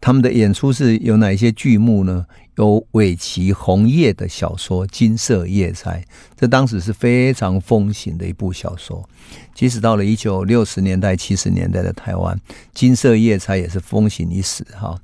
[0.00, 2.26] 他们的演出是有哪些剧目呢？
[2.54, 5.92] 有尾崎红叶的小说《金色夜叉》，
[6.36, 9.08] 这当时是非常风行的一部小说。
[9.52, 12.36] 即使到了一九六十年代、七十年代的台湾，
[12.72, 14.96] 《金色夜叉》也是风行一时哈。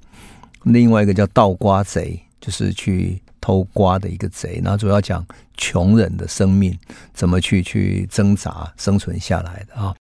[0.63, 5.25] 另外一个叫《盗瓜贼》，就是去偷瓜的一个贼，那主要讲
[5.57, 6.77] 穷人的生命
[7.13, 9.95] 怎么去去挣扎生存下来的啊。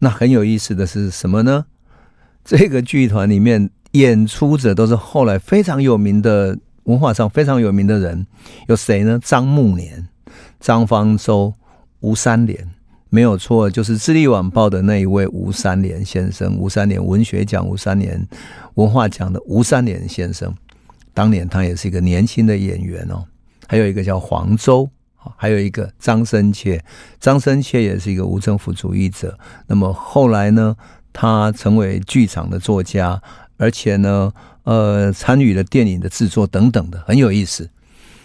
[0.00, 1.64] 那很有意思的是什么呢？
[2.44, 8.26] 这个剧团里面演出者都是后来非常有名的文化上非常有名的人，
[8.68, 9.18] 有谁呢？
[9.24, 10.06] 张慕年、
[10.60, 11.54] 张方舟、
[12.00, 12.68] 吴三连，
[13.08, 18.28] 没有错，就是《智利晚报》的那一位吴三连先生，吴三连文学奖、吴三连
[18.74, 20.54] 文化奖的吴三连先生。
[21.14, 23.24] 当年他也是一个年轻的演员哦，
[23.68, 24.90] 还有一个叫黄州，
[25.36, 26.84] 还有一个张深切，
[27.20, 29.38] 张深切也是一个无政府主义者。
[29.68, 30.76] 那么后来呢，
[31.12, 33.22] 他成为剧场的作家，
[33.56, 34.32] 而且呢，
[34.64, 37.70] 呃，参与了电影的制作等等的，很有意思。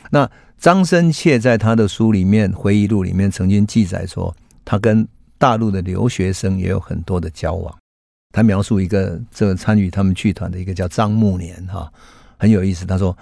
[0.09, 4.35] 那张深切在他的书里面回忆录里面曾经记载说，
[4.65, 7.73] 他跟大陆的留学生也有很多的交往。
[8.33, 11.89] 他描述一个这个参与他们剧团的一个叫张木年哈。
[12.39, 13.15] 很有意思，他说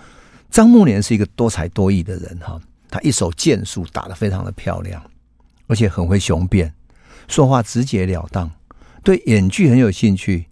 [0.50, 2.58] 张慕年是一个多才多艺的人哈，
[2.90, 5.04] 他一手剑术打得非常的漂亮，
[5.68, 6.74] 而且很会雄辩，
[7.28, 8.50] 说话直截了当，
[9.04, 10.46] 对演剧很有兴趣，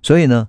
[0.00, 0.48] 所以呢，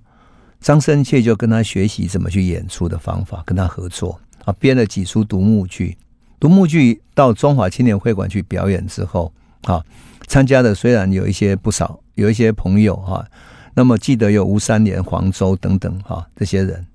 [0.62, 5.98] 张深切就跟他学习怎么去演出的方法，跟他合作啊，编了几出独幕剧，
[6.40, 9.84] 独幕剧到中华青年会馆去表演之后啊，
[10.28, 13.28] 参加的虽然有一些不少，有一些朋友哈，
[13.74, 16.86] 那么记得有吴三连、黄周等等哈这些人。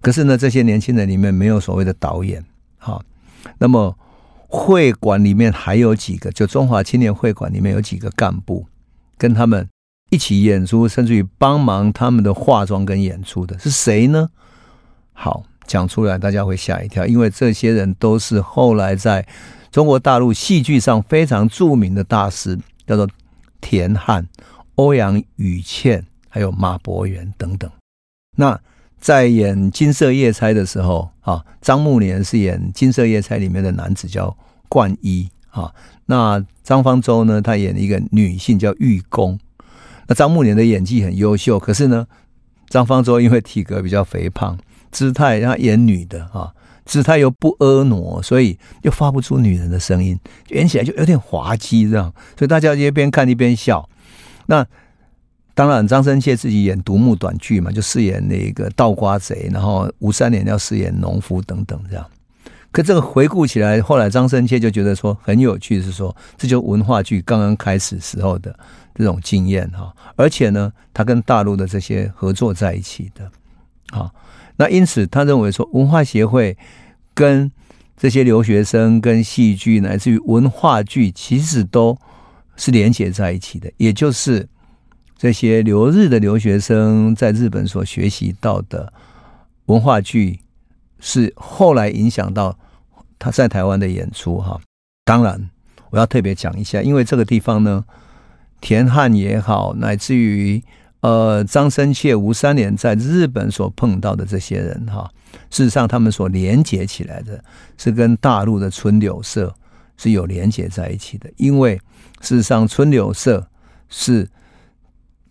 [0.00, 2.44] 可是呢，这些年轻人里面没有所谓的导演，
[2.78, 3.00] 哈。
[3.58, 3.96] 那么
[4.46, 8.66] 会馆里面还有几个，就中华青年会馆里面有几个干部，
[9.16, 9.68] 跟他们
[10.10, 14.30] 一起演出，甚至于帮忙他们的化妆跟演出的是谁呢？
[15.12, 19.26] 好，讲出来大家会吓一跳，因为这些人都是后来在
[19.70, 23.08] 中国大陆戏剧上非常著名的大师，叫做
[23.60, 24.26] 田汉、
[24.76, 27.70] 欧阳予倩，还有马伯元等等。
[28.36, 28.58] 那
[29.00, 34.36] 在演《金色夜叉》的时候，啊，张慕年是演《金色夜叉》里面的男子叫
[34.68, 35.72] 冠一啊。
[36.06, 39.38] 那张方舟呢，他演一个女性叫玉宫。
[40.08, 42.06] 那张慕年的演技很优秀，可是呢，
[42.68, 44.58] 张方舟因为体格比较肥胖，
[44.90, 46.52] 姿态他演女的啊，
[46.84, 50.18] 姿态又不婀娜，所以又发不出女人的声音，
[50.48, 52.12] 演起来就有点滑稽这样。
[52.36, 53.88] 所以大家一边看一边笑。
[54.46, 54.66] 那。
[55.58, 62.06] 当然，张生切自己演独幕短剧嘛，就饰演那个盗瓜贼，然后吴三连要饰演农夫等等这样。
[62.70, 68.56] 可这个回顾起来，后来张生切就觉得说很有趣，是说这就文化剧刚刚开始时候的
[68.94, 69.92] 这种经验哈。
[70.14, 73.28] 而且呢，他跟大陆的这些合作在一起的
[73.90, 74.08] 啊，
[74.54, 76.56] 那因此他认为说文化协会
[77.14, 77.50] 跟
[77.96, 81.98] 这些留学生跟戏剧乃至于文化剧其实都
[82.54, 84.48] 是连结在一起的，也就是。
[85.18, 88.92] 这些留日的留学生在日本所学习到的
[89.66, 90.38] 文化剧，
[91.00, 92.56] 是后来影响到
[93.18, 94.60] 他在台湾的演出哈。
[95.04, 95.50] 当然，
[95.90, 97.84] 我要特别讲一下，因为这个地方呢，
[98.60, 100.62] 田汉也好，乃至于
[101.00, 105.10] 呃张深切、吴三连在日本所碰到的这些人哈，
[105.50, 107.42] 事实上他们所连接起来的
[107.76, 109.52] 是跟大陆的春柳社
[109.96, 111.74] 是有连接在一起的，因为
[112.20, 113.44] 事实上春柳社
[113.88, 114.28] 是。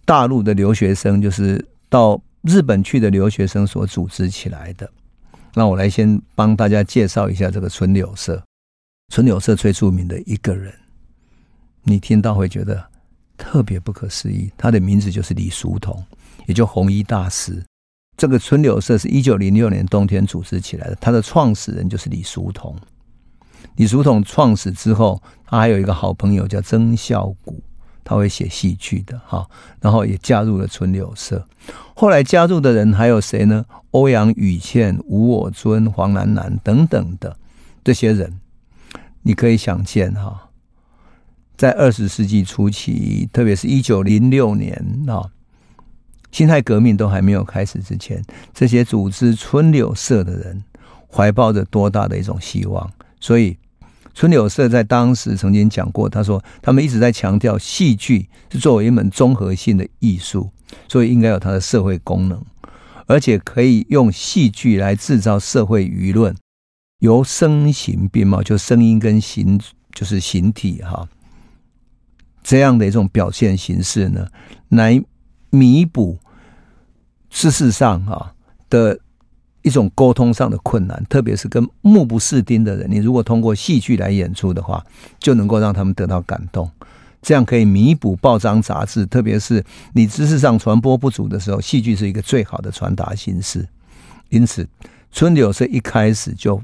[0.08, 4.89] 大陆的留学生就是到日本去的留学生所组织起来的。
[5.53, 8.41] 那我来先帮大家介绍一下这个春柳社。
[9.14, 10.74] 春柳社最著名的一个人，
[11.84, 12.82] 你听到会觉得
[13.36, 14.49] 特别不可思议。
[14.58, 16.01] 他的名字就是李叔同，
[16.45, 17.62] 也就弘一大师。
[18.16, 22.74] 这个春柳社是一九零六年冬天组织起来的，他的创始人就是李叔同。
[23.76, 27.62] 李叔同创始之后，他还有一个好朋友叫曾孝谷。
[28.08, 29.45] 他会写戏剧的哈，
[29.82, 31.45] 然后也加入了春柳社。
[31.93, 33.66] 后来加入的人还有谁呢？
[33.91, 37.36] 欧阳予倩、吴我尊、黄楠楠等等的
[37.84, 38.39] 这些人，
[39.24, 40.51] 你可以想见哈，
[41.58, 44.74] 在二十世纪初期，特别是一九零六年
[45.08, 45.28] 啊，
[46.32, 50.64] 辛亥革命都还没有开始之前，这些组织春柳社的人
[51.12, 52.89] 怀抱着多大的一种希望？
[53.20, 53.58] 所以，
[54.18, 60.49] 春柳社在当时曾经讲过，他说他们一直在强调戏剧是作为一门综合性的艺术，
[60.88, 62.43] 所以应该有它的社会功能，
[63.05, 66.36] 而且可以用戏剧来制造社会舆论，
[66.97, 69.61] 由声形并茂，就声音跟形
[69.93, 71.07] 就是形体哈，
[72.41, 74.28] 这样的一种表现形式呢，
[74.70, 74.99] 来
[75.51, 76.18] 弥补
[77.30, 78.34] 事实上哈
[78.68, 78.97] 的
[79.68, 84.82] 一种沟通上的困难，特别是跟目不识丁的人，你如果通过戏剧来演出的话，
[85.20, 86.72] 就能够让他们得到感动，
[87.22, 89.61] 这样可以弥补报章杂志，特别是
[89.91, 93.68] 你知识上传播不足的时候，戏剧是一个最好的传达形式。
[94.30, 94.65] 因此，
[95.11, 96.61] 春柳社一开始就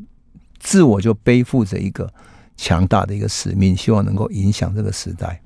[0.59, 2.09] 自我就背负着一个
[2.55, 5.41] 强大的一个使命，希望能够影响这个时代。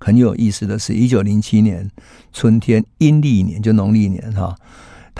[0.00, 1.88] 很有意思的是，一九零七年
[2.32, 4.56] 春天阴历年，就农历年哈。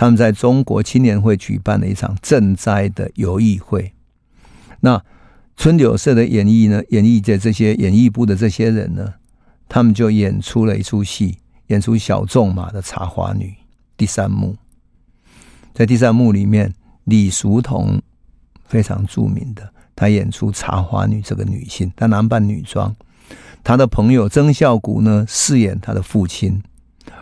[0.01, 3.93] 他们在中国青年会举办了一场赈灾的游艺会。
[4.79, 4.99] 那
[5.55, 9.13] 春柳社的演艺呢，演艺的这些演艺部的这些人呢，
[9.69, 11.37] 他们就演出了一出戏，
[11.67, 13.45] 演出小仲马的《茶花女》
[13.95, 14.55] 第三幕。
[15.71, 16.73] 在第三幕里面，
[17.03, 18.01] 李叔同
[18.65, 22.95] 非常著名的，他演出茶花女这个女性，她男扮女装。
[23.63, 26.63] 他的朋友曾孝谷呢，饰演他的父亲。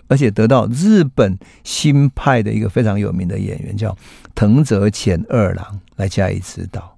[0.10, 3.98] 而且得到日本新派的一个非常有名的演员叫
[4.36, 6.98] 藤泽浅二郎来加以指导，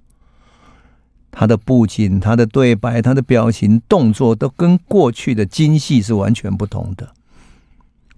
[1.30, 7.12] 他的布景、他的对白、他的表情、动作都跟过去的京戏是完全不同的。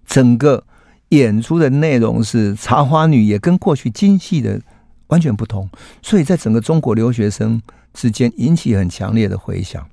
[0.05, 0.63] 整个
[1.09, 4.61] 演出的内容是茶花女，也跟过去京戏的
[5.07, 5.67] 完全不同，
[6.01, 7.61] 所以在整个中国留学生
[7.93, 9.87] 之间引起很强烈的回响。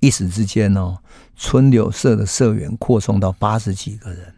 [0.00, 0.98] 一时之间哦，
[1.34, 4.34] 春柳社的社员扩充到八十几个人，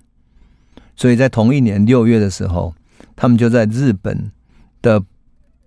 [0.94, 2.72] 所以在同一年六月的时候，
[3.16, 4.30] 他们就在日本
[4.80, 5.02] 的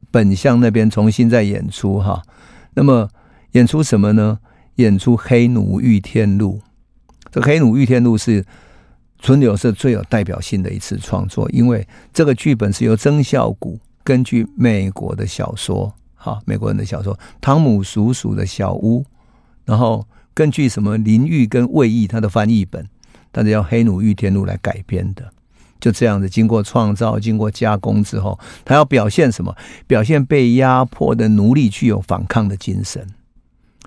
[0.09, 2.23] 本乡那边重新再演出哈。
[2.75, 3.09] 那么
[3.51, 4.39] 演出什么呢？
[4.75, 6.61] 演出《黑奴遇天路》。
[7.29, 8.45] 这《黑奴遇天路》是
[9.19, 19.03] 春柳社最有代表性的一次创作，因为这个剧本是由曾孝谷根据美国的小说哈，美国人的小说《汤姆叔叔的小屋》。
[19.69, 20.03] 然后
[20.33, 22.83] 根据什么林玉跟魏毅他的翻译本，
[23.31, 25.31] 但是要《黑奴玉天路》来改编的，
[25.79, 29.55] 就这样子经过创造、经过加工之后，他要表现什么？
[29.85, 33.07] 表现被压迫的奴隶具有反抗的精神，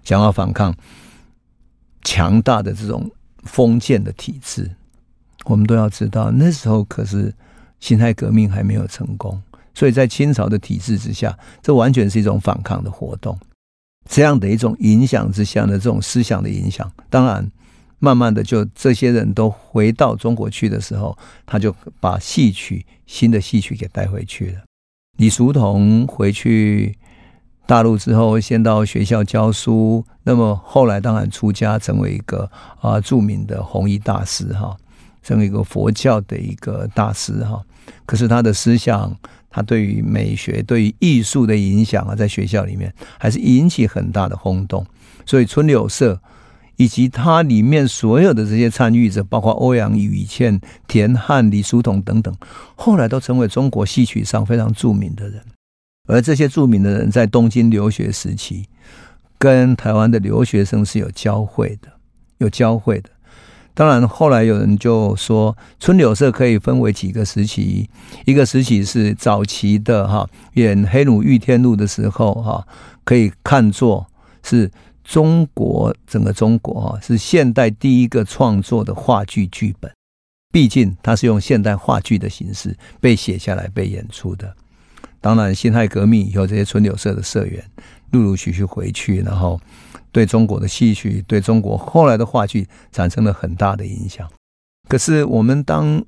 [0.05, 0.73] 想要反抗
[2.03, 3.11] 强大的这种
[3.43, 4.71] 封建的体制。
[5.47, 7.35] 我们都要知道，那时候可是
[7.81, 9.43] 辛亥革命还没有成功，
[9.75, 13.37] 所以在清朝的体制之下，这完全是一种反抗的活动。
[14.09, 17.51] 这样的一种影响之下的这种思想的影响，当然，
[17.99, 24.61] 慢慢的就这些人都回到中国去的时候，他就把戏曲新的戏曲给带回去了。
[25.19, 26.99] 李叔同回去
[27.67, 32.51] 大陆之后，先到学校教书，那么后来当然出家，成为一个
[32.81, 34.77] 啊著名的弘一大师哈，
[35.23, 37.63] 成为一个佛教的一个大师哈。
[38.05, 39.17] 可是他的思想。
[39.53, 44.85] 他对于美学、对于艺术的影响啊，在学校里面还是引起很大的轰动。
[45.27, 46.21] 所以春柳社
[46.77, 52.35] 以及它里面所有的这些参与者，包括欧阳予倩、田汉、李叔同等等，
[52.75, 55.41] 后来都成为中国戏曲上非常著名的人。
[56.09, 58.65] 而这些著名的人在东京留学时期，
[59.39, 61.93] 跟台湾的留学生是有交汇的，
[62.39, 63.11] 有交汇的。
[63.75, 67.89] 当然，后来有人就说，春柳社可以分为几个时期。
[68.27, 72.67] 一个时期是早期的哈，演《黑奴遇天路》的时候哈，
[73.05, 74.07] 可以看作
[74.43, 74.71] 是
[75.03, 79.91] 中国整个中国哈，是现代第一个创作的话剧剧本。
[80.53, 84.55] 毕竟它是用现代话剧的形式被写下来、被演出的。
[85.23, 87.65] 当然，辛亥革命以后，这些春柳社的社员
[88.11, 89.59] 陆陆续续回去，然后。
[90.15, 94.31] 对中国的戏曲，对中国后来的话剧产生了很大的影响。
[94.87, 96.05] 可是，我们当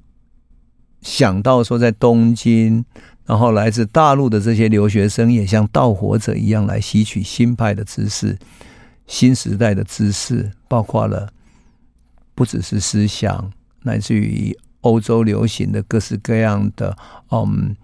[1.01, 2.85] 想到说，在东京，
[3.25, 8.39] 然后来自大陆的这些留学生也像盗火者一样来吸取新派的知识、
[9.07, 11.31] 新时代的知识，包括了
[12.35, 13.51] 不只是思想，
[13.85, 16.95] 乃至于欧洲流行的各式各样的
[17.31, 17.75] 嗯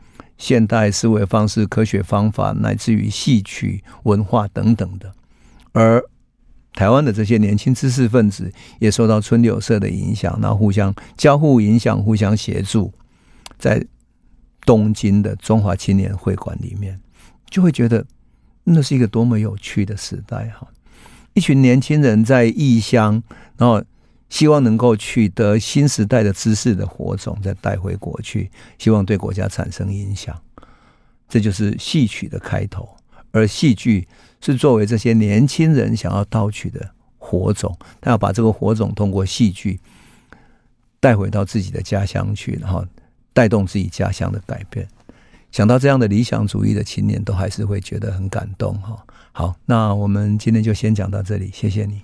[0.40, 5.12] 现代思维方式、科学方法，乃至于戏曲文化等等的。
[5.72, 6.02] 而
[6.72, 12.90] 台湾的这些年轻知识分子也受到春柳社的影响，那互相交互影响、互相协助，
[13.58, 13.84] 在
[14.62, 16.98] 东京的中华青年会馆里面，
[17.50, 18.06] 就会觉得
[18.64, 20.66] 那是一个多么有趣的时代哈！
[21.34, 23.22] 一群年轻人在异乡，
[23.58, 23.82] 然后
[24.30, 30.40] 希望能够取得新时代的知识的火种，再带回国去，希望对国家产生影响。
[31.28, 32.88] 这就是戏曲的开头，
[33.32, 34.08] 而戏剧
[34.40, 39.78] 是作为这些年轻人想要盗取的火种，他要把这个火种通过戏剧
[40.98, 42.84] 带回到自己的家乡去，然后
[43.32, 44.88] 带动自己家乡的改变。
[45.52, 49.04] 想到这样的理想主义的青年，都还是会觉得很感动哈。
[49.32, 52.02] 好，那我们今天就先讲到这里，谢谢你。